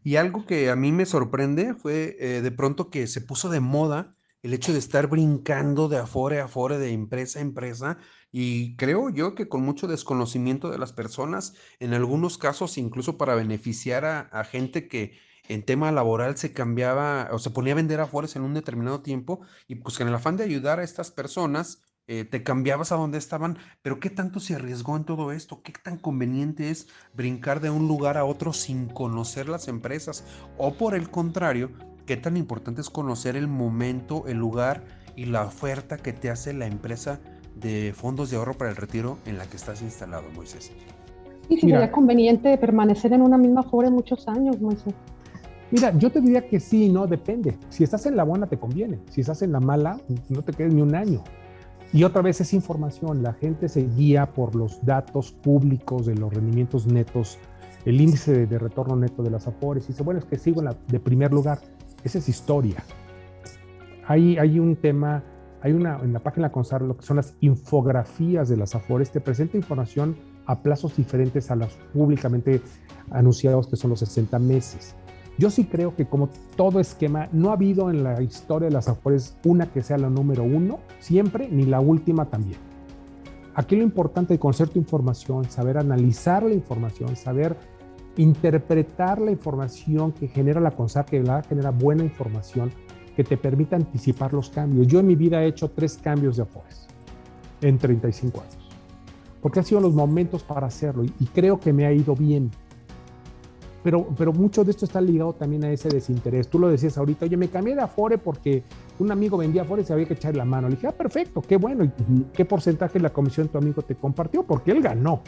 Y 0.03 0.17
algo 0.17 0.47
que 0.47 0.71
a 0.71 0.77
mí 0.77 0.93
me 0.93 1.07
sorprende 1.07 1.75
fue 1.75 2.17
eh, 2.21 2.41
de 2.41 2.51
pronto 2.53 2.91
que 2.91 3.07
se 3.07 3.21
puso 3.21 3.49
de 3.49 3.61
moda 3.61 4.16
el 4.47 4.55
hecho 4.55 4.73
de 4.73 4.79
estar 4.79 5.09
brincando 5.09 5.89
de 5.89 5.99
afore 5.99 6.41
a 6.41 6.45
afore, 6.45 6.79
de 6.79 6.93
empresa 6.93 7.41
a 7.41 7.43
empresa, 7.43 7.99
y 8.31 8.77
creo 8.77 9.11
yo 9.11 9.35
que 9.35 9.49
con 9.49 9.63
mucho 9.63 9.89
desconocimiento 9.89 10.71
de 10.71 10.79
las 10.79 10.93
personas, 10.93 11.55
en 11.81 11.95
algunos 11.95 12.39
casos 12.39 12.79
incluso 12.79 13.19
para 13.19 13.35
beneficiar 13.35 14.05
a 14.05 14.45
gente 14.45 14.87
que 14.87 15.19
en 15.49 15.65
tema 15.65 15.91
laboral 15.91 16.37
se 16.37 16.53
cambiaba 16.53 17.29
o 17.33 17.41
se 17.41 17.51
ponía 17.51 17.73
a 17.73 17.77
vender 17.77 18.01
afuera 18.01 18.29
en 18.37 18.43
un 18.43 18.55
determinado 18.55 19.01
tiempo 19.03 19.41
y 19.67 19.77
pues 19.77 19.99
en 20.01 20.07
el 20.07 20.15
afán 20.15 20.37
de 20.37 20.45
ayudar 20.45 20.79
a 20.79 20.85
estas 20.85 21.11
personas 21.11 21.83
eh, 22.09 22.25
te 22.25 22.45
cambiabas 22.45 22.93
a 22.93 22.97
donde 22.97 23.19
estaban, 23.19 23.59
pero 23.83 23.99
¿qué 23.99 24.11
tanto 24.11 24.39
se 24.39 24.55
arriesgó 24.55 24.97
en 24.97 25.05
todo 25.05 25.33
esto? 25.33 25.63
¿Qué 25.63 25.73
tan 25.73 25.99
conveniente 25.99 26.71
es 26.71 26.87
brincar 27.15 27.61
de 27.61 27.71
un 27.71 27.89
lugar 27.89 28.17
a 28.17 28.25
otro 28.25 28.53
sin 28.53 28.87
conocer 28.87 29.49
las 29.49 29.67
empresas? 29.67 30.25
O 30.57 30.75
por 30.75 30.95
el 30.95 31.11
contrario, 31.11 31.73
¿qué 32.07 32.17
tan 32.17 32.37
importante 32.37 32.81
es 32.81 32.89
conocer 32.89 33.37
el 33.37 33.49
momento, 33.49 34.25
el 34.27 34.39
lugar 34.39 34.85
y 35.17 35.27
la 35.27 35.45
oferta 35.45 35.97
que 35.97 36.13
te 36.13 36.31
hace 36.31 36.53
la 36.53 36.67
empresa 36.67 37.21
de 37.57 37.93
fondos 37.95 38.31
de 38.31 38.37
ahorro 38.37 38.55
para 38.55 38.71
el 38.71 38.77
retiro 38.77 39.19
en 39.27 39.39
la 39.39 39.47
que 39.47 39.57
estás 39.57 39.83
instalado, 39.83 40.25
Moisés? 40.35 40.73
Sí, 41.49 41.61
sería 41.61 41.91
conveniente 41.91 42.57
permanecer 42.59 43.13
en 43.13 43.23
una 43.23 43.39
misma 43.39 43.63
fora 43.63 43.91
muchos 43.91 44.27
años, 44.29 44.61
Moisés. 44.61 44.95
Mira, 45.71 45.97
yo 45.99 46.11
te 46.11 46.21
diría 46.21 46.49
que 46.49 46.61
sí, 46.61 46.89
no, 46.89 47.07
depende. 47.07 47.59
Si 47.71 47.83
estás 47.83 48.07
en 48.07 48.17
la 48.17 48.23
buena, 48.23 48.47
te 48.47 48.57
conviene. 48.57 49.01
Si 49.11 49.21
estás 49.21 49.43
en 49.43 49.53
la 49.53 49.61
mala, 49.61 49.99
no 50.29 50.43
te 50.43 50.53
quedes 50.53 50.73
ni 50.73 50.81
un 50.81 50.95
año. 50.95 51.25
Y 51.93 52.05
otra 52.05 52.23
vez 52.23 52.41
es 52.41 52.53
información. 52.53 53.23
La 53.23 53.33
gente 53.33 53.69
se 53.69 53.87
guía 53.87 54.27
por 54.27 54.55
los 54.55 54.85
datos 54.85 55.33
públicos 55.33 56.07
de 56.07 56.15
los 56.15 56.33
rendimientos 56.33 56.87
netos, 56.87 57.39
el 57.85 58.01
índice 58.01 58.47
de, 58.47 58.59
retorno 58.59 58.97
neto 58.97 59.23
de 59.23 59.31
las 59.31 59.47
AFORES. 59.49 59.85
Y 59.85 59.89
dice, 59.89 60.03
bueno, 60.05 60.21
es 60.21 60.27
que 60.27 60.39
sigo 60.39 60.61
en 60.61 60.67
la, 60.67 60.77
de 60.87 61.01
primer 61.01 61.33
lugar. 61.33 61.61
Esa 62.07 62.19
es 62.19 62.29
historia. 62.29 62.85
Hay, 64.07 64.39
hay 64.39 64.61
un 64.61 64.77
tema, 64.77 65.25
hay 65.61 65.73
una 65.73 65.99
en 65.99 66.13
la 66.13 66.21
página 66.21 66.53
CONSAR, 66.53 66.83
lo 66.83 66.97
que 66.97 67.05
son 67.05 67.17
las 67.17 67.35
infografías 67.41 68.49
de 68.49 68.57
las 68.57 68.77
AFORES, 68.77 69.11
te 69.11 69.21
presenta 69.21 69.57
información 69.57 70.17
a 70.47 70.63
plazos 70.63 70.97
diferentes 70.97 71.51
a 71.51 71.57
los 71.57 71.73
públicamente 71.93 72.63
anunciados, 73.11 73.67
que 73.67 73.75
son 73.75 73.91
los 73.91 73.99
60 73.99 74.39
meses. 74.39 74.95
Yo 75.37 75.51
sí 75.51 75.65
creo 75.65 75.97
que 75.97 76.07
como 76.07 76.29
todo 76.57 76.79
esquema, 76.79 77.29
no 77.33 77.51
ha 77.51 77.55
habido 77.55 77.91
en 77.91 78.05
la 78.05 78.23
historia 78.23 78.69
de 78.69 78.75
las 78.75 78.87
Afores 78.87 79.37
una 79.45 79.67
que 79.73 79.83
sea 79.83 79.99
la 79.99 80.09
número 80.09 80.45
uno, 80.45 80.79
siempre, 81.01 81.49
ni 81.49 81.65
la 81.65 81.81
última 81.81 82.27
también. 82.27 82.61
Aquí 83.57 83.75
lo 83.75 83.83
importante 83.83 84.35
es 84.35 84.39
conocer 84.39 84.69
tu 84.69 84.79
información, 84.79 85.51
saber 85.51 85.77
analizar 85.77 86.45
la 86.45 86.55
información, 86.55 87.17
saber 87.17 87.57
interpretar 88.17 89.21
la 89.21 89.31
información 89.31 90.13
que 90.13 90.29
genera 90.29 90.61
la 90.61 90.71
CONSAR, 90.71 91.07
que 91.07 91.23
la 91.23 91.43
genera 91.43 91.71
buena 91.71 92.03
información, 92.05 92.71
que 93.15 93.25
te 93.25 93.37
permita 93.37 93.77
anticipar 93.77 94.33
los 94.33 94.51
cambios. 94.51 94.87
Yo 94.87 95.01
en 95.01 95.07
mi 95.07 95.17
vida 95.17 95.43
he 95.43 95.47
hecho 95.47 95.71
tres 95.71 95.99
cambios 96.03 96.37
de 96.37 96.43
Afores 96.43 96.87
en 97.61 97.79
35 97.79 98.41
años, 98.41 98.71
porque 99.41 99.61
han 99.61 99.65
sido 99.65 99.81
los 99.81 99.95
momentos 99.95 100.43
para 100.43 100.67
hacerlo 100.67 101.05
y 101.05 101.27
creo 101.27 101.59
que 101.59 101.73
me 101.73 101.87
ha 101.87 101.93
ido 101.93 102.15
bien 102.15 102.51
pero, 103.87 104.05
pero 104.19 104.33
mucho 104.33 104.65
de 104.65 104.73
esto 104.73 104.85
está 104.85 105.01
ligado 105.01 105.33
también 105.35 105.63
a 105.63 105.71
ese 105.71 105.89
desinterés. 105.89 106.49
Tú 106.49 106.59
lo 106.59 106.69
decías 106.69 106.99
ahorita, 106.99 107.25
oye, 107.25 107.37
me 107.37 107.47
cambié 107.47 107.77
de 107.77 107.83
Afore 107.83 108.19
porque 108.19 108.65
un 108.99 109.13
amigo 109.13 109.37
vendía 109.37 109.63
Afore 109.63 109.83
y 109.83 109.85
se 109.85 109.93
había 109.93 110.07
que 110.07 110.15
echar 110.15 110.37
la 110.37 110.45
mano. 110.45 110.69
Le 110.69 110.75
dije, 110.75 110.89
ah, 110.89 110.93
perfecto, 110.93 111.41
qué 111.41 111.57
bueno. 111.57 111.85
¿Y 111.85 111.93
qué 112.33 112.45
porcentaje 112.45 112.95
de 112.95 113.05
la 113.05 113.11
comisión 113.11 113.47
tu 113.47 113.59
amigo 113.59 113.83
te 113.83 113.95
compartió? 113.95 114.43
Porque 114.43 114.73
él 114.73 114.83
ganó. 114.83 115.21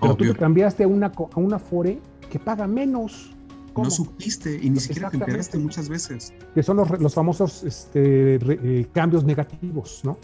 Pero 0.00 0.16
tú 0.16 0.24
te 0.24 0.34
cambiaste 0.34 0.84
a 0.84 0.88
una, 0.88 1.08
a 1.08 1.38
una 1.38 1.56
Afore 1.56 2.00
que 2.32 2.38
paga 2.38 2.66
menos. 2.66 3.36
No 3.76 3.90
supiste 3.90 4.58
y 4.62 4.68
ni 4.70 4.80
siquiera 4.80 5.10
te 5.10 5.16
enteraste 5.16 5.58
muchas 5.58 5.88
veces. 5.88 6.32
Que 6.54 6.62
son 6.62 6.78
los, 6.78 6.90
los 7.00 7.14
famosos 7.14 7.62
este, 7.64 8.36
eh, 8.36 8.86
cambios 8.92 9.24
negativos, 9.24 10.02
¿no? 10.04 10.18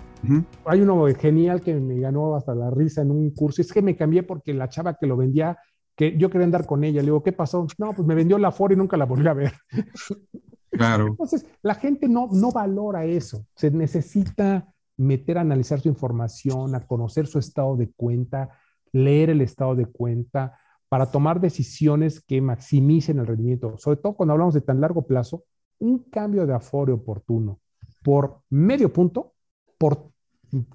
Hay 0.67 0.81
uno 0.83 1.07
genial 1.15 1.63
que 1.63 1.75
me 1.75 1.99
ganó 1.99 2.35
hasta 2.35 2.55
la 2.55 2.71
risa 2.71 3.03
en 3.03 3.11
un 3.11 3.31
curso. 3.31 3.63
Es 3.63 3.73
que 3.73 3.81
me 3.81 3.97
cambié 3.97 4.23
porque 4.23 4.53
la 4.53 4.69
chava 4.69 4.99
que 4.99 5.07
lo 5.07 5.17
vendía, 5.17 5.59
que 5.97 6.17
yo 6.19 6.29
quería 6.29 6.45
andar 6.47 6.67
con 6.67 6.85
ella. 6.85 7.01
Le 7.01 7.07
digo, 7.07 7.23
¿qué 7.23 7.33
pasó? 7.33 7.67
No, 7.79 7.95
pues 7.95 8.07
me 8.07 8.15
vendió 8.15 8.37
la 8.39 8.49
Afore 8.49 8.75
y 8.75 8.79
nunca 8.79 8.97
la 8.97 9.05
volví 9.05 9.27
a 9.27 9.35
ver. 9.35 9.53
Claro. 10.71 11.07
Entonces, 11.09 11.47
la 11.63 11.75
gente 11.75 12.09
no, 12.09 12.29
no 12.31 12.53
valora 12.53 13.05
eso. 13.05 13.47
Se 13.57 13.71
necesita 13.71 14.73
meter 14.99 15.39
a 15.39 15.41
analizar 15.41 15.81
su 15.81 15.89
información, 15.89 16.75
a 16.75 16.87
conocer 16.87 17.27
su 17.27 17.39
estado 17.39 17.75
de 17.75 17.91
cuenta, 17.91 18.51
leer 18.93 19.31
el 19.31 19.41
estado 19.41 19.75
de 19.75 19.87
cuenta 19.87 20.57
para 20.89 21.11
tomar 21.11 21.41
decisiones 21.41 22.21
que 22.21 22.41
maximicen 22.41 23.19
el 23.19 23.27
rendimiento. 23.27 23.77
Sobre 23.79 23.99
todo 23.99 24.15
cuando 24.15 24.33
hablamos 24.33 24.55
de 24.55 24.61
tan 24.61 24.81
largo 24.81 25.07
plazo, 25.07 25.45
un 25.79 25.99
cambio 26.11 26.47
de 26.47 26.55
afore 26.55 26.93
oportuno 26.93 27.61
por 28.03 28.41
medio 28.51 28.93
punto, 28.93 29.35
por 29.77 30.11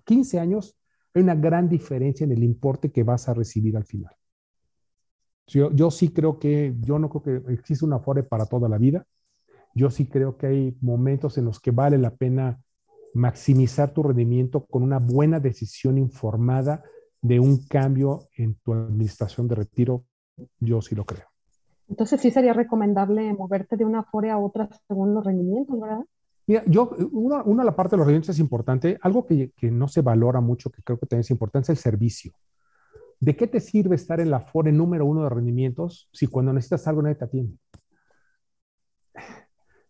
15 0.06 0.40
años, 0.40 0.78
hay 1.14 1.24
una 1.24 1.36
gran 1.36 1.68
diferencia 1.68 2.26
en 2.26 2.32
el 2.32 2.44
importe 2.44 2.92
que 2.92 3.04
vas 3.04 3.28
a 3.28 3.34
recibir 3.34 3.76
al 3.76 3.86
final. 3.86 4.14
Yo, 5.48 5.72
yo 5.72 5.92
sí 5.92 6.10
creo 6.10 6.40
que, 6.40 6.76
yo 6.80 7.00
no 7.00 7.10
creo 7.10 7.44
que 7.44 7.54
existe 7.54 7.86
un 7.86 7.94
afore 7.94 8.24
para 8.24 8.46
toda 8.46 8.70
la 8.70 8.78
vida 8.78 9.06
yo 9.76 9.90
sí 9.90 10.06
creo 10.06 10.38
que 10.38 10.48
hay 10.48 10.78
momentos 10.82 11.38
en 11.38 11.46
los 11.46 11.60
que 11.60 11.72
vale 11.72 11.98
la 11.98 12.16
pena 12.16 12.62
maximizar 13.14 13.94
tu 13.94 14.04
rendimiento 14.04 14.66
con 14.66 14.84
una 14.84 15.00
buena 15.00 15.40
decisión 15.40 15.98
informada 15.98 16.84
de 17.24 17.40
un 17.40 17.66
cambio 17.66 18.28
en 18.38 18.56
tu 18.56 18.74
administración 18.74 19.48
de 19.48 19.56
retiro. 19.56 20.04
Yo 20.60 20.82
sí 20.82 20.94
lo 20.94 21.06
creo. 21.06 21.26
Entonces 21.88 22.22
sí 22.22 22.32
sería 22.32 22.54
recomendable 22.54 23.34
moverte 23.34 23.78
de 23.78 23.86
una 23.86 24.00
Afore 24.00 24.30
a 24.30 24.38
otra 24.38 24.70
según 24.88 25.14
los 25.14 25.26
rendimientos, 25.26 25.80
¿verdad? 25.80 26.06
Mira, 26.46 26.64
yo, 26.68 26.92
una, 27.12 27.42
una 27.44 27.64
la 27.64 27.76
parte 27.76 27.96
de 27.96 27.98
los 27.98 28.08
rendimientos 28.08 28.36
es 28.36 28.40
importante. 28.40 28.98
Algo 29.02 29.26
que, 29.26 29.52
que, 29.56 29.72
no 29.72 29.88
se 29.88 30.02
valora 30.02 30.42
mucho, 30.42 30.70
que 30.70 30.82
creo 30.82 31.00
que 31.00 31.06
también 31.06 31.22
es 31.22 31.32
importante, 31.32 31.72
es 31.72 31.78
el 31.78 31.78
servicio. 31.78 32.34
¿De 33.20 33.38
qué 33.38 33.48
te 33.48 33.62
sirve 33.62 33.96
estar 33.96 34.20
en 34.20 34.30
la 34.30 34.38
Afore 34.38 34.74
número 34.74 35.06
uno 35.06 35.24
de 35.24 35.30
rendimientos 35.30 36.10
si 36.12 36.28
cuando 36.28 36.52
necesitas 36.52 36.86
algo 36.88 37.02
nadie 37.02 37.16
te 37.16 37.26
atiende? 37.26 37.58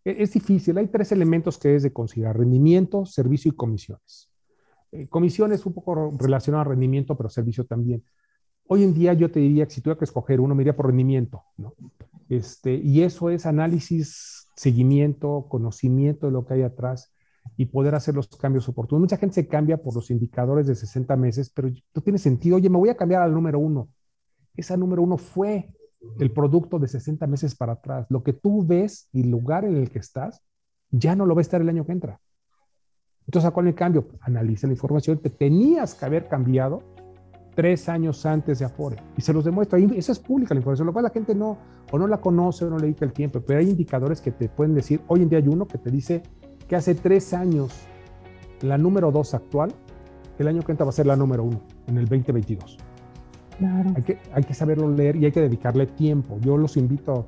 E-, 0.06 0.22
es 0.22 0.34
difícil. 0.34 0.78
Hay 0.78 0.88
tres 0.88 1.12
elementos 1.12 1.58
que 1.58 1.76
es 1.76 1.82
de 1.82 1.92
considerar: 1.92 2.38
rendimiento, 2.38 3.08
servicio 3.08 3.50
y 3.50 3.56
comisiones. 3.56 4.33
Eh, 4.94 5.08
comisiones 5.08 5.66
un 5.66 5.74
poco 5.74 6.12
relacionado 6.20 6.62
a 6.62 6.66
rendimiento, 6.66 7.18
pero 7.18 7.28
servicio 7.28 7.66
también. 7.66 8.04
Hoy 8.68 8.84
en 8.84 8.94
día 8.94 9.14
yo 9.14 9.32
te 9.32 9.40
diría 9.40 9.66
que 9.66 9.72
si 9.74 9.82
tuviera 9.82 9.98
que 9.98 10.06
escoger 10.06 10.40
uno, 10.40 10.54
me 10.54 10.62
iría 10.62 10.76
por 10.76 10.86
rendimiento, 10.86 11.42
¿no? 11.58 11.74
Este, 12.30 12.76
y 12.76 13.02
eso 13.02 13.32
es 13.32 13.48
análisis, 13.48 14.48
seguimiento, 14.56 15.48
conocimiento 15.50 16.28
de 16.28 16.34
lo 16.34 16.46
que 16.46 16.54
hay 16.54 16.62
atrás 16.62 17.12
y 17.58 17.66
poder 17.66 17.96
hacer 17.96 18.14
los 18.14 18.28
cambios 18.28 18.70
oportunos. 18.70 19.02
Mucha 19.02 19.18
gente 19.18 19.34
se 19.34 19.48
cambia 19.48 19.78
por 19.78 19.96
los 19.96 20.12
indicadores 20.12 20.68
de 20.68 20.76
60 20.76 21.18
meses, 21.18 21.50
pero 21.50 21.70
no 21.70 22.02
tiene 22.04 22.20
sentido. 22.20 22.58
Oye, 22.58 22.70
me 22.70 22.78
voy 22.78 22.90
a 22.90 22.96
cambiar 22.96 23.24
al 23.24 23.34
número 23.34 23.58
uno. 23.58 23.90
Esa 24.56 24.78
número 24.78 25.02
uno 25.02 25.18
fue 25.18 25.74
el 26.20 26.32
producto 26.32 26.78
de 26.78 26.88
60 26.88 27.26
meses 27.26 27.56
para 27.56 27.74
atrás. 27.74 28.06
Lo 28.10 28.22
que 28.22 28.34
tú 28.34 28.64
ves 28.66 29.10
y 29.12 29.22
el 29.22 29.32
lugar 29.32 29.66
en 29.66 29.76
el 29.76 29.90
que 29.90 30.00
estás, 30.00 30.42
ya 30.92 31.16
no 31.16 31.26
lo 31.26 31.34
va 31.34 31.42
a 31.42 31.42
estar 31.42 31.62
el 31.62 31.70
año 31.70 31.84
que 31.86 31.94
entra. 31.94 32.22
Entonces, 33.26 33.48
¿a 33.48 33.52
cuál 33.52 33.68
el 33.68 33.76
cambio? 33.76 34.06
Analiza 34.22 34.68
la 34.68 34.74
información. 34.74 35.18
Te 35.20 35.30
tenías 35.30 35.96
que 35.96 36.06
haber 36.06 36.28
cambiado 36.28 36.84
tres 37.56 37.88
años 37.90 38.26
antes 38.26 38.60
de 38.60 38.66
Afore. 38.66 38.98
Y 39.18 39.22
se 39.22 39.34
los 39.34 39.46
demuestro. 39.46 39.78
Ahí, 39.78 39.90
esa 39.96 40.12
es 40.12 40.20
pública 40.20 40.54
la 40.54 40.60
información, 40.60 40.88
lo 40.88 40.94
cual 40.94 41.04
la 41.04 41.10
gente 41.10 41.36
no, 41.36 41.58
o 41.92 41.98
no 41.98 42.08
la 42.08 42.20
conoce 42.20 42.66
o 42.66 42.70
no 42.70 42.78
le 42.78 42.84
dedica 42.84 43.06
el 43.06 43.14
tiempo. 43.14 43.42
Pero 43.42 43.60
hay 43.60 43.70
indicadores 43.70 44.22
que 44.22 44.32
te 44.32 44.50
pueden 44.50 44.74
decir, 44.74 45.02
hoy 45.08 45.22
en 45.22 45.30
día 45.30 45.40
hay 45.40 45.48
uno 45.48 45.68
que 45.68 45.78
te 45.78 45.90
dice 45.90 46.24
que 46.68 46.76
hace 46.76 46.96
tres 46.96 47.34
años 47.34 47.88
la 48.62 48.78
número 48.78 49.12
dos 49.12 49.34
actual, 49.34 49.74
el 50.40 50.48
año 50.48 50.62
que 50.64 50.72
entra 50.72 50.86
va 50.86 50.90
a 50.90 50.94
ser 50.94 51.06
la 51.06 51.16
número 51.16 51.44
uno, 51.44 51.62
en 51.88 51.98
el 51.98 52.06
2022. 52.06 52.78
Hay, 53.96 54.04
que, 54.04 54.18
hay 54.34 54.44
que 54.44 54.54
saberlo 54.54 54.90
leer 54.90 55.16
y 55.16 55.26
hay 55.26 55.32
que 55.32 55.42
dedicarle 55.42 55.86
tiempo. 55.86 56.38
Yo 56.42 56.58
los 56.58 56.76
invito, 56.76 57.28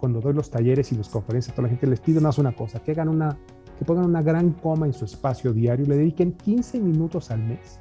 cuando 0.00 0.20
doy 0.20 0.32
los 0.32 0.50
talleres 0.50 0.90
y 0.92 0.96
las 0.96 1.08
conferencias 1.08 1.52
a 1.52 1.56
toda 1.56 1.68
la 1.68 1.70
gente, 1.70 1.86
les 1.86 2.00
pido 2.00 2.20
más 2.20 2.38
una 2.38 2.52
cosa, 2.52 2.80
que 2.80 2.92
hagan 2.92 3.08
una, 3.08 3.36
que 3.78 3.84
pongan 3.84 4.06
una 4.06 4.22
gran 4.22 4.52
coma 4.52 4.86
en 4.86 4.92
su 4.92 5.04
espacio 5.04 5.52
diario, 5.52 5.86
le 5.86 5.96
dediquen 5.96 6.32
15 6.32 6.80
minutos 6.80 7.30
al 7.30 7.40
mes 7.40 7.78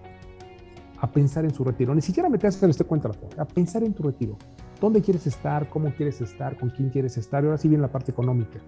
a 1.00 1.12
pensar 1.12 1.46
en 1.46 1.54
su 1.54 1.64
retiro. 1.64 1.94
Ni 1.96 2.02
siquiera 2.02 2.30
meterse 2.30 2.64
en 2.66 2.72
este 2.72 2.84
cuenta, 2.84 3.10
a 3.38 3.46
pensar 3.46 3.84
en 3.84 3.94
tu 3.94 4.04
retiro. 4.04 4.38
¿Dónde 4.80 5.02
quieres 5.02 5.26
estar? 5.26 5.68
¿Cómo 5.70 5.92
quieres 5.96 6.22
estar? 6.22 6.58
¿Con 6.58 6.70
quién 6.70 6.90
quieres 6.90 7.18
estar? 7.18 7.44
Y 7.44 7.48
ahora 7.48 7.58
sí 7.58 7.68
viene 7.68 7.82
la 7.82 7.92
parte 7.92 8.12
económica, 8.12 8.60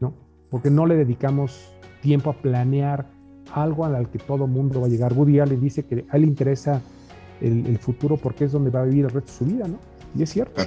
¿no? 0.00 0.12
Porque 0.50 0.70
no 0.70 0.86
le 0.86 0.96
dedicamos 0.96 1.74
tiempo 2.02 2.30
a 2.30 2.34
planear 2.34 3.06
algo 3.54 3.84
al 3.84 4.10
que 4.10 4.18
todo 4.18 4.46
mundo 4.46 4.80
va 4.80 4.86
a 4.86 4.90
llegar. 4.90 5.14
Woody 5.14 5.40
Allen 5.40 5.60
dice 5.60 5.84
que 5.84 6.04
a 6.10 6.16
él 6.16 6.22
le 6.22 6.28
interesa 6.28 6.82
el, 7.40 7.78
futuro 7.78 8.16
porque 8.16 8.44
es 8.44 8.52
donde 8.52 8.70
va 8.70 8.82
a 8.82 8.84
vivir 8.84 9.06
el 9.06 9.10
resto 9.10 9.32
de 9.32 9.38
su 9.38 9.44
vida, 9.46 9.66
¿no? 9.66 9.78
Y 10.14 10.22
es 10.22 10.30
cierto. 10.30 10.62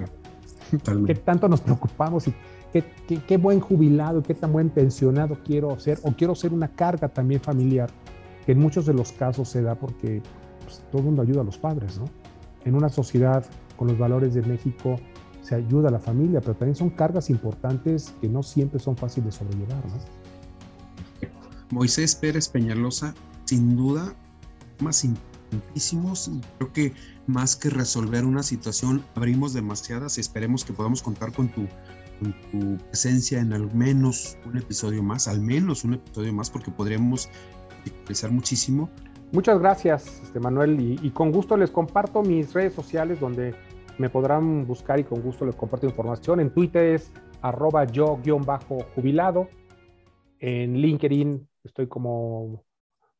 Claro. 0.83 1.05
¿Qué 1.05 1.13
tanto 1.13 1.47
nos 1.47 1.61
preocupamos 1.61 2.27
y 2.27 2.33
qué, 2.81 3.19
qué, 3.27 3.37
buen 3.37 3.59
jubilado, 3.59 4.21
qué 4.21 4.33
tan 4.33 4.51
buen 4.51 4.69
pensionado 4.69 5.37
quiero 5.45 5.79
ser 5.79 5.99
o 6.03 6.11
quiero 6.11 6.35
ser 6.35 6.53
una 6.53 6.67
carga 6.67 7.07
también 7.07 7.39
familiar, 7.39 7.89
que 8.45 8.51
en 8.51 8.59
muchos 8.59 8.85
de 8.85 8.93
los 8.93 9.11
casos 9.11 9.49
se 9.49 9.61
da 9.61 9.75
porque 9.75 10.21
pues, 10.63 10.83
todo 10.91 10.99
el 10.99 11.05
mundo 11.05 11.21
ayuda 11.21 11.41
a 11.41 11.43
los 11.43 11.57
padres, 11.57 11.97
¿no? 11.97 12.05
En 12.65 12.75
una 12.75 12.89
sociedad 12.89 13.45
con 13.77 13.87
los 13.87 13.97
valores 13.97 14.33
de 14.33 14.41
México 14.41 14.97
se 15.41 15.55
ayuda 15.55 15.89
a 15.89 15.91
la 15.91 15.99
familia, 15.99 16.41
pero 16.41 16.55
también 16.55 16.75
son 16.75 16.89
cargas 16.89 17.29
importantes 17.29 18.13
que 18.19 18.27
no 18.27 18.41
siempre 18.41 18.79
son 18.79 18.97
fáciles 18.97 19.25
de 19.25 19.31
sobrellevar, 19.31 19.85
¿no? 19.85 19.93
Moisés 21.69 22.15
Pérez 22.15 22.47
Peñalosa, 22.49 23.13
sin 23.45 23.75
duda, 23.75 24.13
más 24.79 25.03
importante 25.03 25.35
y 25.73 25.79
creo 26.57 26.73
que 26.73 26.93
más 27.27 27.55
que 27.55 27.69
resolver 27.69 28.25
una 28.25 28.43
situación, 28.43 29.05
abrimos 29.15 29.53
demasiadas 29.53 30.17
y 30.17 30.21
esperemos 30.21 30.65
que 30.65 30.73
podamos 30.73 31.01
contar 31.01 31.31
con 31.31 31.47
tu, 31.47 31.67
tu 32.51 32.77
presencia 32.87 33.39
en 33.39 33.53
al 33.53 33.73
menos 33.73 34.37
un 34.45 34.57
episodio 34.57 35.03
más, 35.03 35.27
al 35.27 35.41
menos 35.41 35.83
un 35.83 35.95
episodio 35.95 36.33
más, 36.33 36.49
porque 36.49 36.71
podríamos 36.71 37.29
expresar 37.85 38.31
muchísimo. 38.31 38.89
Muchas 39.31 39.59
gracias, 39.59 40.21
este 40.23 40.39
Manuel, 40.39 40.79
y, 40.79 41.09
con 41.11 41.31
gusto 41.31 41.57
les 41.57 41.71
comparto 41.71 42.21
mis 42.21 42.53
redes 42.53 42.73
sociales 42.73 43.19
donde 43.19 43.53
me 43.97 44.09
podrán 44.09 44.65
buscar 44.65 44.99
y 44.99 45.03
con 45.03 45.21
gusto 45.21 45.45
les 45.45 45.55
comparto 45.55 45.87
información. 45.87 46.39
En 46.39 46.53
Twitter 46.53 46.95
es 46.95 47.11
arroba 47.41 47.85
yo-jubilado. 47.85 49.49
En 50.39 50.77
LinkedIn 50.77 51.47
estoy 51.63 51.87
como 51.87 52.63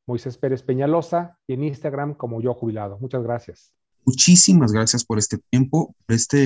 Moisés 0.06 0.38
Pérez 0.38 0.64
Peñalosa 0.64 1.38
y 1.48 1.54
en 1.54 1.64
Instagram 1.64 2.14
como 2.14 2.42
yo 2.42 2.54
jubilado. 2.54 2.98
Muchas 3.00 3.24
gracias. 3.24 3.74
Muchísimas 4.06 4.72
gracias 4.72 5.04
por 5.04 5.18
este 5.18 5.40
tiempo, 5.50 5.96
por 6.06 6.16
esta 6.16 6.38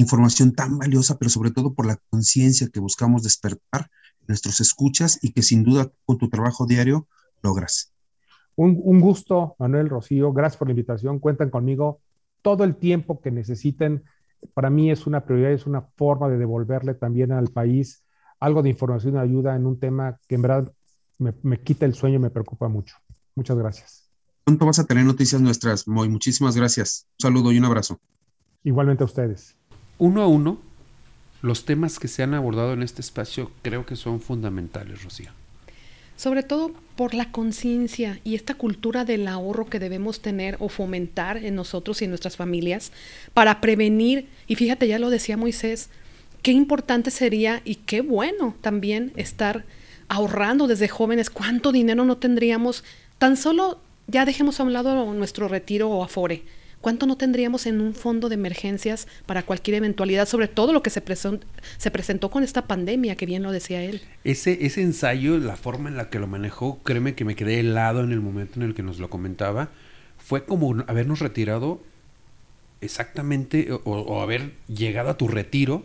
información 0.00 0.52
tan 0.52 0.78
valiosa, 0.78 1.18
pero 1.18 1.30
sobre 1.30 1.50
todo 1.50 1.74
por 1.74 1.86
la 1.86 1.98
conciencia 2.10 2.68
que 2.72 2.80
buscamos 2.80 3.22
despertar 3.22 3.90
en 4.20 4.26
nuestros 4.28 4.60
escuchas 4.60 5.18
y 5.22 5.32
que 5.32 5.42
sin 5.42 5.62
duda 5.62 5.90
con 6.06 6.18
tu 6.18 6.28
trabajo 6.28 6.66
diario 6.66 7.06
logras. 7.42 7.92
Un, 8.56 8.80
un 8.82 9.00
gusto, 9.00 9.54
Manuel 9.58 9.88
Rocío. 9.88 10.32
Gracias 10.32 10.58
por 10.58 10.68
la 10.68 10.72
invitación. 10.72 11.18
Cuentan 11.18 11.50
conmigo 11.50 12.00
todo 12.42 12.64
el 12.64 12.76
tiempo 12.76 13.20
que 13.20 13.30
necesiten. 13.30 14.04
Para 14.54 14.70
mí 14.70 14.90
es 14.90 15.06
una 15.06 15.24
prioridad, 15.24 15.52
es 15.52 15.66
una 15.66 15.82
forma 15.82 16.28
de 16.28 16.38
devolverle 16.38 16.94
también 16.94 17.32
al 17.32 17.48
país 17.48 18.02
algo 18.40 18.62
de 18.62 18.70
información 18.70 19.14
y 19.14 19.18
ayuda 19.18 19.54
en 19.54 19.66
un 19.66 19.78
tema 19.78 20.18
que 20.26 20.34
en 20.34 20.42
verdad 20.42 20.72
me, 21.18 21.60
quita 21.60 21.84
el 21.84 21.94
sueño 21.94 22.16
y 22.16 22.20
me 22.20 22.30
preocupa 22.30 22.68
mucho. 22.68 22.96
Muchas 23.34 23.56
gracias. 23.58 24.10
Pronto 24.44 24.64
vas 24.64 24.78
a 24.78 24.84
tener 24.84 25.04
noticias 25.04 25.40
nuestras, 25.40 25.86
Moy. 25.86 26.08
Muchísimas 26.08 26.56
gracias. 26.56 27.06
Un 27.18 27.22
saludo 27.22 27.52
y 27.52 27.58
un 27.58 27.66
abrazo. 27.66 28.00
Igualmente 28.64 29.04
a 29.04 29.06
ustedes. 29.06 29.59
Uno 30.00 30.22
a 30.22 30.26
uno, 30.26 30.58
los 31.42 31.66
temas 31.66 31.98
que 31.98 32.08
se 32.08 32.22
han 32.22 32.32
abordado 32.32 32.72
en 32.72 32.82
este 32.82 33.02
espacio 33.02 33.50
creo 33.60 33.84
que 33.84 33.96
son 33.96 34.22
fundamentales, 34.22 35.04
Rocío. 35.04 35.30
Sobre 36.16 36.42
todo 36.42 36.72
por 36.96 37.12
la 37.12 37.30
conciencia 37.30 38.18
y 38.24 38.34
esta 38.34 38.54
cultura 38.54 39.04
del 39.04 39.28
ahorro 39.28 39.66
que 39.66 39.78
debemos 39.78 40.22
tener 40.22 40.56
o 40.58 40.70
fomentar 40.70 41.36
en 41.36 41.54
nosotros 41.54 42.00
y 42.00 42.06
en 42.06 42.12
nuestras 42.12 42.38
familias 42.38 42.92
para 43.34 43.60
prevenir, 43.60 44.26
y 44.46 44.54
fíjate, 44.54 44.88
ya 44.88 44.98
lo 44.98 45.10
decía 45.10 45.36
Moisés, 45.36 45.90
qué 46.40 46.52
importante 46.52 47.10
sería 47.10 47.60
y 47.66 47.74
qué 47.74 48.00
bueno 48.00 48.54
también 48.62 49.12
estar 49.16 49.66
ahorrando 50.08 50.66
desde 50.66 50.88
jóvenes, 50.88 51.28
cuánto 51.28 51.72
dinero 51.72 52.06
no 52.06 52.16
tendríamos, 52.16 52.84
tan 53.18 53.36
solo 53.36 53.78
ya 54.06 54.24
dejemos 54.24 54.60
a 54.60 54.62
un 54.62 54.72
lado 54.72 55.12
nuestro 55.12 55.46
retiro 55.46 55.90
o 55.90 56.02
afore. 56.02 56.42
¿Cuánto 56.80 57.06
no 57.06 57.16
tendríamos 57.16 57.66
en 57.66 57.80
un 57.80 57.94
fondo 57.94 58.28
de 58.28 58.34
emergencias 58.34 59.06
para 59.26 59.42
cualquier 59.42 59.76
eventualidad, 59.76 60.26
sobre 60.26 60.48
todo 60.48 60.72
lo 60.72 60.82
que 60.82 60.90
se, 60.90 61.02
se 61.76 61.90
presentó 61.90 62.30
con 62.30 62.42
esta 62.42 62.66
pandemia, 62.66 63.16
que 63.16 63.26
bien 63.26 63.42
lo 63.42 63.52
decía 63.52 63.82
él? 63.82 64.02
Ese, 64.24 64.58
ensayo, 64.80 65.38
la 65.38 65.56
forma 65.56 65.88
en 65.88 65.96
la 65.96 66.10
que 66.10 66.18
lo 66.18 66.26
manejó, 66.26 66.78
créeme 66.82 67.14
que 67.14 67.24
me 67.24 67.36
quedé 67.36 67.60
helado 67.60 68.02
en 68.02 68.12
el 68.12 68.20
momento 68.20 68.60
en 68.60 68.66
el 68.66 68.74
que 68.74 68.82
nos 68.82 68.98
lo 68.98 69.10
comentaba, 69.10 69.70
fue 70.18 70.44
como 70.44 70.82
habernos 70.86 71.20
retirado 71.20 71.80
exactamente 72.80 73.68
o 73.70 74.22
haber 74.22 74.52
llegado 74.68 75.10
a 75.10 75.18
tu 75.18 75.28
retiro 75.28 75.84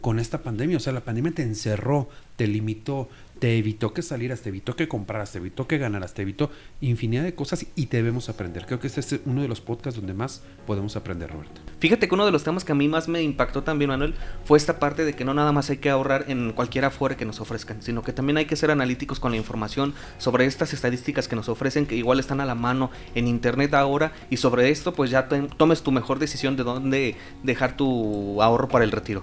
con 0.00 0.18
esta 0.18 0.42
pandemia. 0.42 0.76
O 0.76 0.80
sea, 0.80 0.92
la 0.92 1.04
pandemia 1.04 1.32
te 1.32 1.42
encerró, 1.42 2.08
te 2.36 2.46
limitó, 2.46 3.08
te 3.38 3.58
evitó 3.58 3.92
que 3.92 4.02
salieras, 4.02 4.40
te 4.40 4.48
evitó 4.48 4.76
que 4.76 4.88
compraras, 4.88 5.32
te 5.32 5.38
evitó 5.38 5.66
que 5.66 5.78
ganaras, 5.78 6.14
te 6.14 6.22
evitó 6.22 6.50
infinidad 6.80 7.22
de 7.22 7.34
cosas 7.34 7.66
y 7.74 7.86
debemos 7.86 8.28
aprender. 8.28 8.64
Creo 8.66 8.80
que 8.80 8.86
este 8.86 9.00
es 9.00 9.20
uno 9.26 9.42
de 9.42 9.48
los 9.48 9.60
podcasts 9.60 9.98
donde 9.98 10.14
más 10.14 10.42
podemos 10.66 10.96
aprender, 10.96 11.30
Roberto. 11.30 11.60
Fíjate 11.78 12.08
que 12.08 12.14
uno 12.14 12.24
de 12.24 12.32
los 12.32 12.44
temas 12.44 12.64
que 12.64 12.72
a 12.72 12.74
mí 12.74 12.88
más 12.88 13.08
me 13.08 13.22
impactó 13.22 13.62
también, 13.62 13.90
Manuel, 13.90 14.14
fue 14.44 14.56
esta 14.56 14.78
parte 14.78 15.04
de 15.04 15.14
que 15.14 15.24
no 15.24 15.34
nada 15.34 15.52
más 15.52 15.68
hay 15.68 15.78
que 15.78 15.90
ahorrar 15.90 16.24
en 16.28 16.52
cualquier 16.52 16.86
afuera 16.86 17.16
que 17.16 17.26
nos 17.26 17.40
ofrezcan, 17.40 17.82
sino 17.82 18.02
que 18.02 18.12
también 18.12 18.38
hay 18.38 18.46
que 18.46 18.56
ser 18.56 18.70
analíticos 18.70 19.20
con 19.20 19.32
la 19.32 19.36
información 19.36 19.94
sobre 20.18 20.46
estas 20.46 20.72
estadísticas 20.72 21.28
que 21.28 21.36
nos 21.36 21.48
ofrecen, 21.48 21.86
que 21.86 21.96
igual 21.96 22.20
están 22.20 22.40
a 22.40 22.46
la 22.46 22.54
mano 22.54 22.90
en 23.14 23.28
internet 23.28 23.74
ahora, 23.74 24.12
y 24.30 24.38
sobre 24.38 24.70
esto 24.70 24.94
pues 24.94 25.10
ya 25.10 25.28
tomes 25.28 25.82
tu 25.82 25.92
mejor 25.92 26.18
decisión 26.18 26.56
de 26.56 26.62
dónde 26.62 27.16
dejar 27.42 27.76
tu 27.76 28.42
ahorro 28.42 28.68
para 28.68 28.84
el 28.84 28.92
retiro 28.92 29.22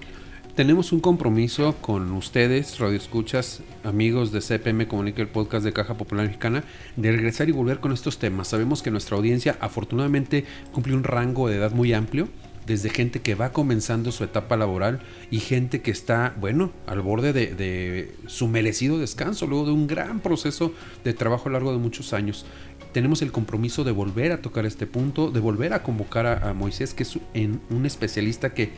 tenemos 0.55 0.91
un 0.91 0.99
compromiso 0.99 1.75
con 1.81 2.11
ustedes, 2.11 2.77
Radio 2.77 2.97
Escuchas, 2.97 3.61
amigos 3.83 4.31
de 4.31 4.39
CPM 4.39 4.87
Comunica, 4.87 5.21
el 5.21 5.27
podcast 5.27 5.65
de 5.65 5.73
Caja 5.73 5.95
Popular 5.95 6.27
Mexicana, 6.27 6.63
de 6.95 7.11
regresar 7.11 7.49
y 7.49 7.51
volver 7.51 7.79
con 7.79 7.91
estos 7.91 8.19
temas. 8.19 8.49
Sabemos 8.49 8.83
que 8.83 8.91
nuestra 8.91 9.17
audiencia 9.17 9.57
afortunadamente 9.59 10.45
cumple 10.71 10.93
un 10.93 11.03
rango 11.03 11.47
de 11.47 11.55
edad 11.55 11.71
muy 11.71 11.93
amplio, 11.93 12.27
desde 12.67 12.89
gente 12.89 13.19
que 13.19 13.35
va 13.35 13.51
comenzando 13.51 14.11
su 14.11 14.23
etapa 14.23 14.55
laboral 14.55 15.01
y 15.31 15.39
gente 15.39 15.81
que 15.81 15.91
está, 15.91 16.33
bueno, 16.39 16.71
al 16.85 17.01
borde 17.01 17.33
de, 17.33 18.15
su 18.27 18.47
merecido 18.47 18.99
descanso, 18.99 19.47
luego 19.47 19.65
de 19.65 19.71
un 19.71 19.87
gran 19.87 20.19
proceso 20.19 20.71
de 21.03 21.13
trabajo 21.13 21.49
a 21.49 21.51
lo 21.51 21.53
largo 21.53 21.71
de 21.73 21.79
muchos 21.79 22.13
años 22.13 22.45
tenemos 22.93 23.23
el 23.23 23.31
compromiso 23.31 23.83
de 23.83 23.91
volver 23.91 24.31
a 24.31 24.41
tocar 24.43 24.67
este 24.67 24.85
punto, 24.85 25.31
de 25.31 25.39
volver 25.39 25.73
a 25.73 25.81
convocar 25.81 26.27
a, 26.27 26.53
Moisés, 26.53 26.93
que 26.93 27.01
es 27.01 27.17
un 27.35 27.85
especialista 27.87 28.53
que 28.53 28.69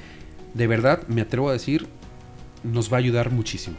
de 0.56 0.68
verdad, 0.68 1.06
me 1.08 1.22
atrevo 1.22 1.50
a 1.50 1.54
decir, 1.54 1.88
nos 2.64 2.92
va 2.92 2.98
a 2.98 3.00
ayudar 3.00 3.30
muchísimo. 3.30 3.76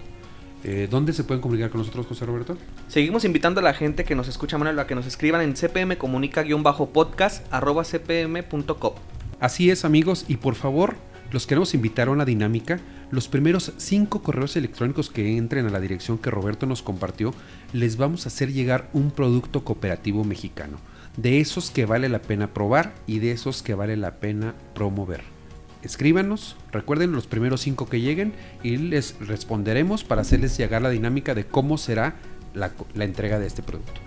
Eh, 0.62 0.88
¿Dónde 0.90 1.12
se 1.14 1.25
pueden 1.25 1.40
comunicar 1.40 1.71
con 1.71 1.78
nosotros, 1.80 2.06
José 2.06 2.26
Roberto? 2.26 2.59
Seguimos 2.87 3.25
invitando 3.25 3.61
a 3.61 3.62
la 3.62 3.73
gente 3.73 4.04
que 4.04 4.14
nos 4.14 4.28
escucha, 4.28 4.59
Manuel, 4.59 4.78
a 4.78 4.87
que 4.87 4.95
nos 4.95 5.06
escriban 5.06 5.40
en 5.40 5.54
cpmcomunica-podcast 5.54 7.47
cpm.com. 7.85 8.92
Así 9.40 9.71
es, 9.71 9.87
amigos, 9.87 10.26
y 10.28 10.37
por 10.37 10.54
favor, 10.54 10.97
los 11.30 11.47
queremos 11.47 11.73
invitar 11.73 12.09
a 12.09 12.11
una 12.11 12.26
dinámica. 12.26 12.78
Los 13.11 13.28
primeros 13.28 13.73
cinco 13.78 14.23
correos 14.23 14.56
electrónicos 14.56 15.09
que 15.09 15.38
entren 15.38 15.66
a 15.66 15.71
la 15.71 15.80
dirección 15.80 16.18
que 16.18 16.30
Roberto 16.30 16.66
nos 16.66 16.83
compartió, 16.83 17.33
les 17.73 17.97
vamos 17.97 18.26
a 18.26 18.28
hacer 18.28 18.52
llegar 18.52 18.90
un 18.92 19.12
producto 19.12 19.64
cooperativo 19.64 20.25
mexicano. 20.25 20.78
De 21.16 21.40
esos 21.40 21.71
que 21.71 21.87
vale 21.87 22.11
la 22.11 22.21
pena 22.21 22.52
probar 22.52 22.92
y 23.06 23.21
de 23.21 23.30
esos 23.30 23.62
que 23.62 23.75
vale 23.75 23.97
la 23.97 24.16
pena 24.16 24.54
promover 24.75 25.36
escríbanos, 25.87 26.57
recuerden 26.73 27.12
los 27.12 27.26
primeros 27.26 27.62
cinco 27.62 27.88
que 27.88 28.00
lleguen 28.00 28.35
y 28.62 28.76
les 28.76 29.16
responderemos 29.21 30.05
para 30.05 30.23
hacerles 30.23 30.57
llegar 30.59 30.83
la 30.83 30.90
dinámica 30.90 31.35
de 31.35 31.47
cómo 31.47 31.78
será 31.78 32.16
la, 32.55 32.73
entrega 33.02 33.38
de 33.38 33.47
este 33.47 33.62
producto. 33.62 34.00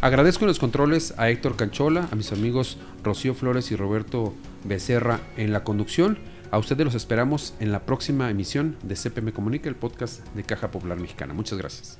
Agradezco 0.00 0.46
los 0.46 0.58
controles 0.58 1.14
a 1.16 1.30
Héctor 1.30 1.56
Canchola, 1.56 2.08
a 2.10 2.14
mis 2.14 2.32
amigos 2.32 2.78
Rocío 3.02 3.34
Flores 3.34 3.70
y 3.70 3.76
Roberto 3.76 4.34
Becerra 4.64 5.20
en 5.36 5.52
la 5.52 5.64
conducción. 5.64 6.18
A 6.50 6.58
ustedes 6.58 6.84
los 6.84 6.94
esperamos 6.94 7.54
en 7.58 7.72
la 7.72 7.80
próxima 7.80 8.30
emisión 8.30 8.76
de 8.82 8.94
CPM 8.94 9.32
Comunica, 9.32 9.68
el 9.68 9.74
podcast 9.74 10.24
de 10.34 10.44
Caja 10.44 10.70
Popular 10.70 11.00
Mexicana. 11.00 11.34
Muchas 11.34 11.58
gracias. 11.58 11.98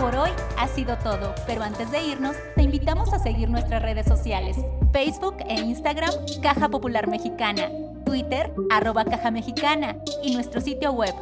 Por 0.00 0.16
hoy 0.16 0.30
ha 0.58 0.68
sido 0.68 0.96
todo, 0.98 1.34
pero 1.46 1.62
antes 1.62 1.90
de 1.90 2.02
irnos, 2.02 2.34
te 2.54 2.62
invitamos 2.62 3.12
a 3.12 3.18
seguir 3.18 3.50
nuestras 3.50 3.82
redes 3.82 4.06
sociales, 4.06 4.56
Facebook 4.92 5.36
e 5.48 5.54
Instagram, 5.60 6.12
Caja 6.42 6.68
Popular 6.68 7.08
Mexicana, 7.08 7.70
Twitter, 8.06 8.54
arroba 8.70 9.04
Caja 9.04 9.30
Mexicana 9.30 9.96
y 10.22 10.32
nuestro 10.34 10.62
sitio 10.62 10.92
web 10.92 11.12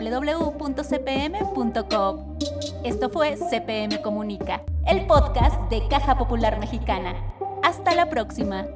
www.cpm.com. 0.00 1.38
Esto 2.82 3.10
fue 3.10 3.36
CPM 3.36 4.00
Comunica, 4.02 4.64
el 4.86 5.06
podcast 5.06 5.70
de 5.70 5.86
Caja 5.88 6.18
Popular 6.18 6.58
Mexicana. 6.58 7.14
Hasta 7.62 7.94
la 7.94 8.10
próxima. 8.10 8.66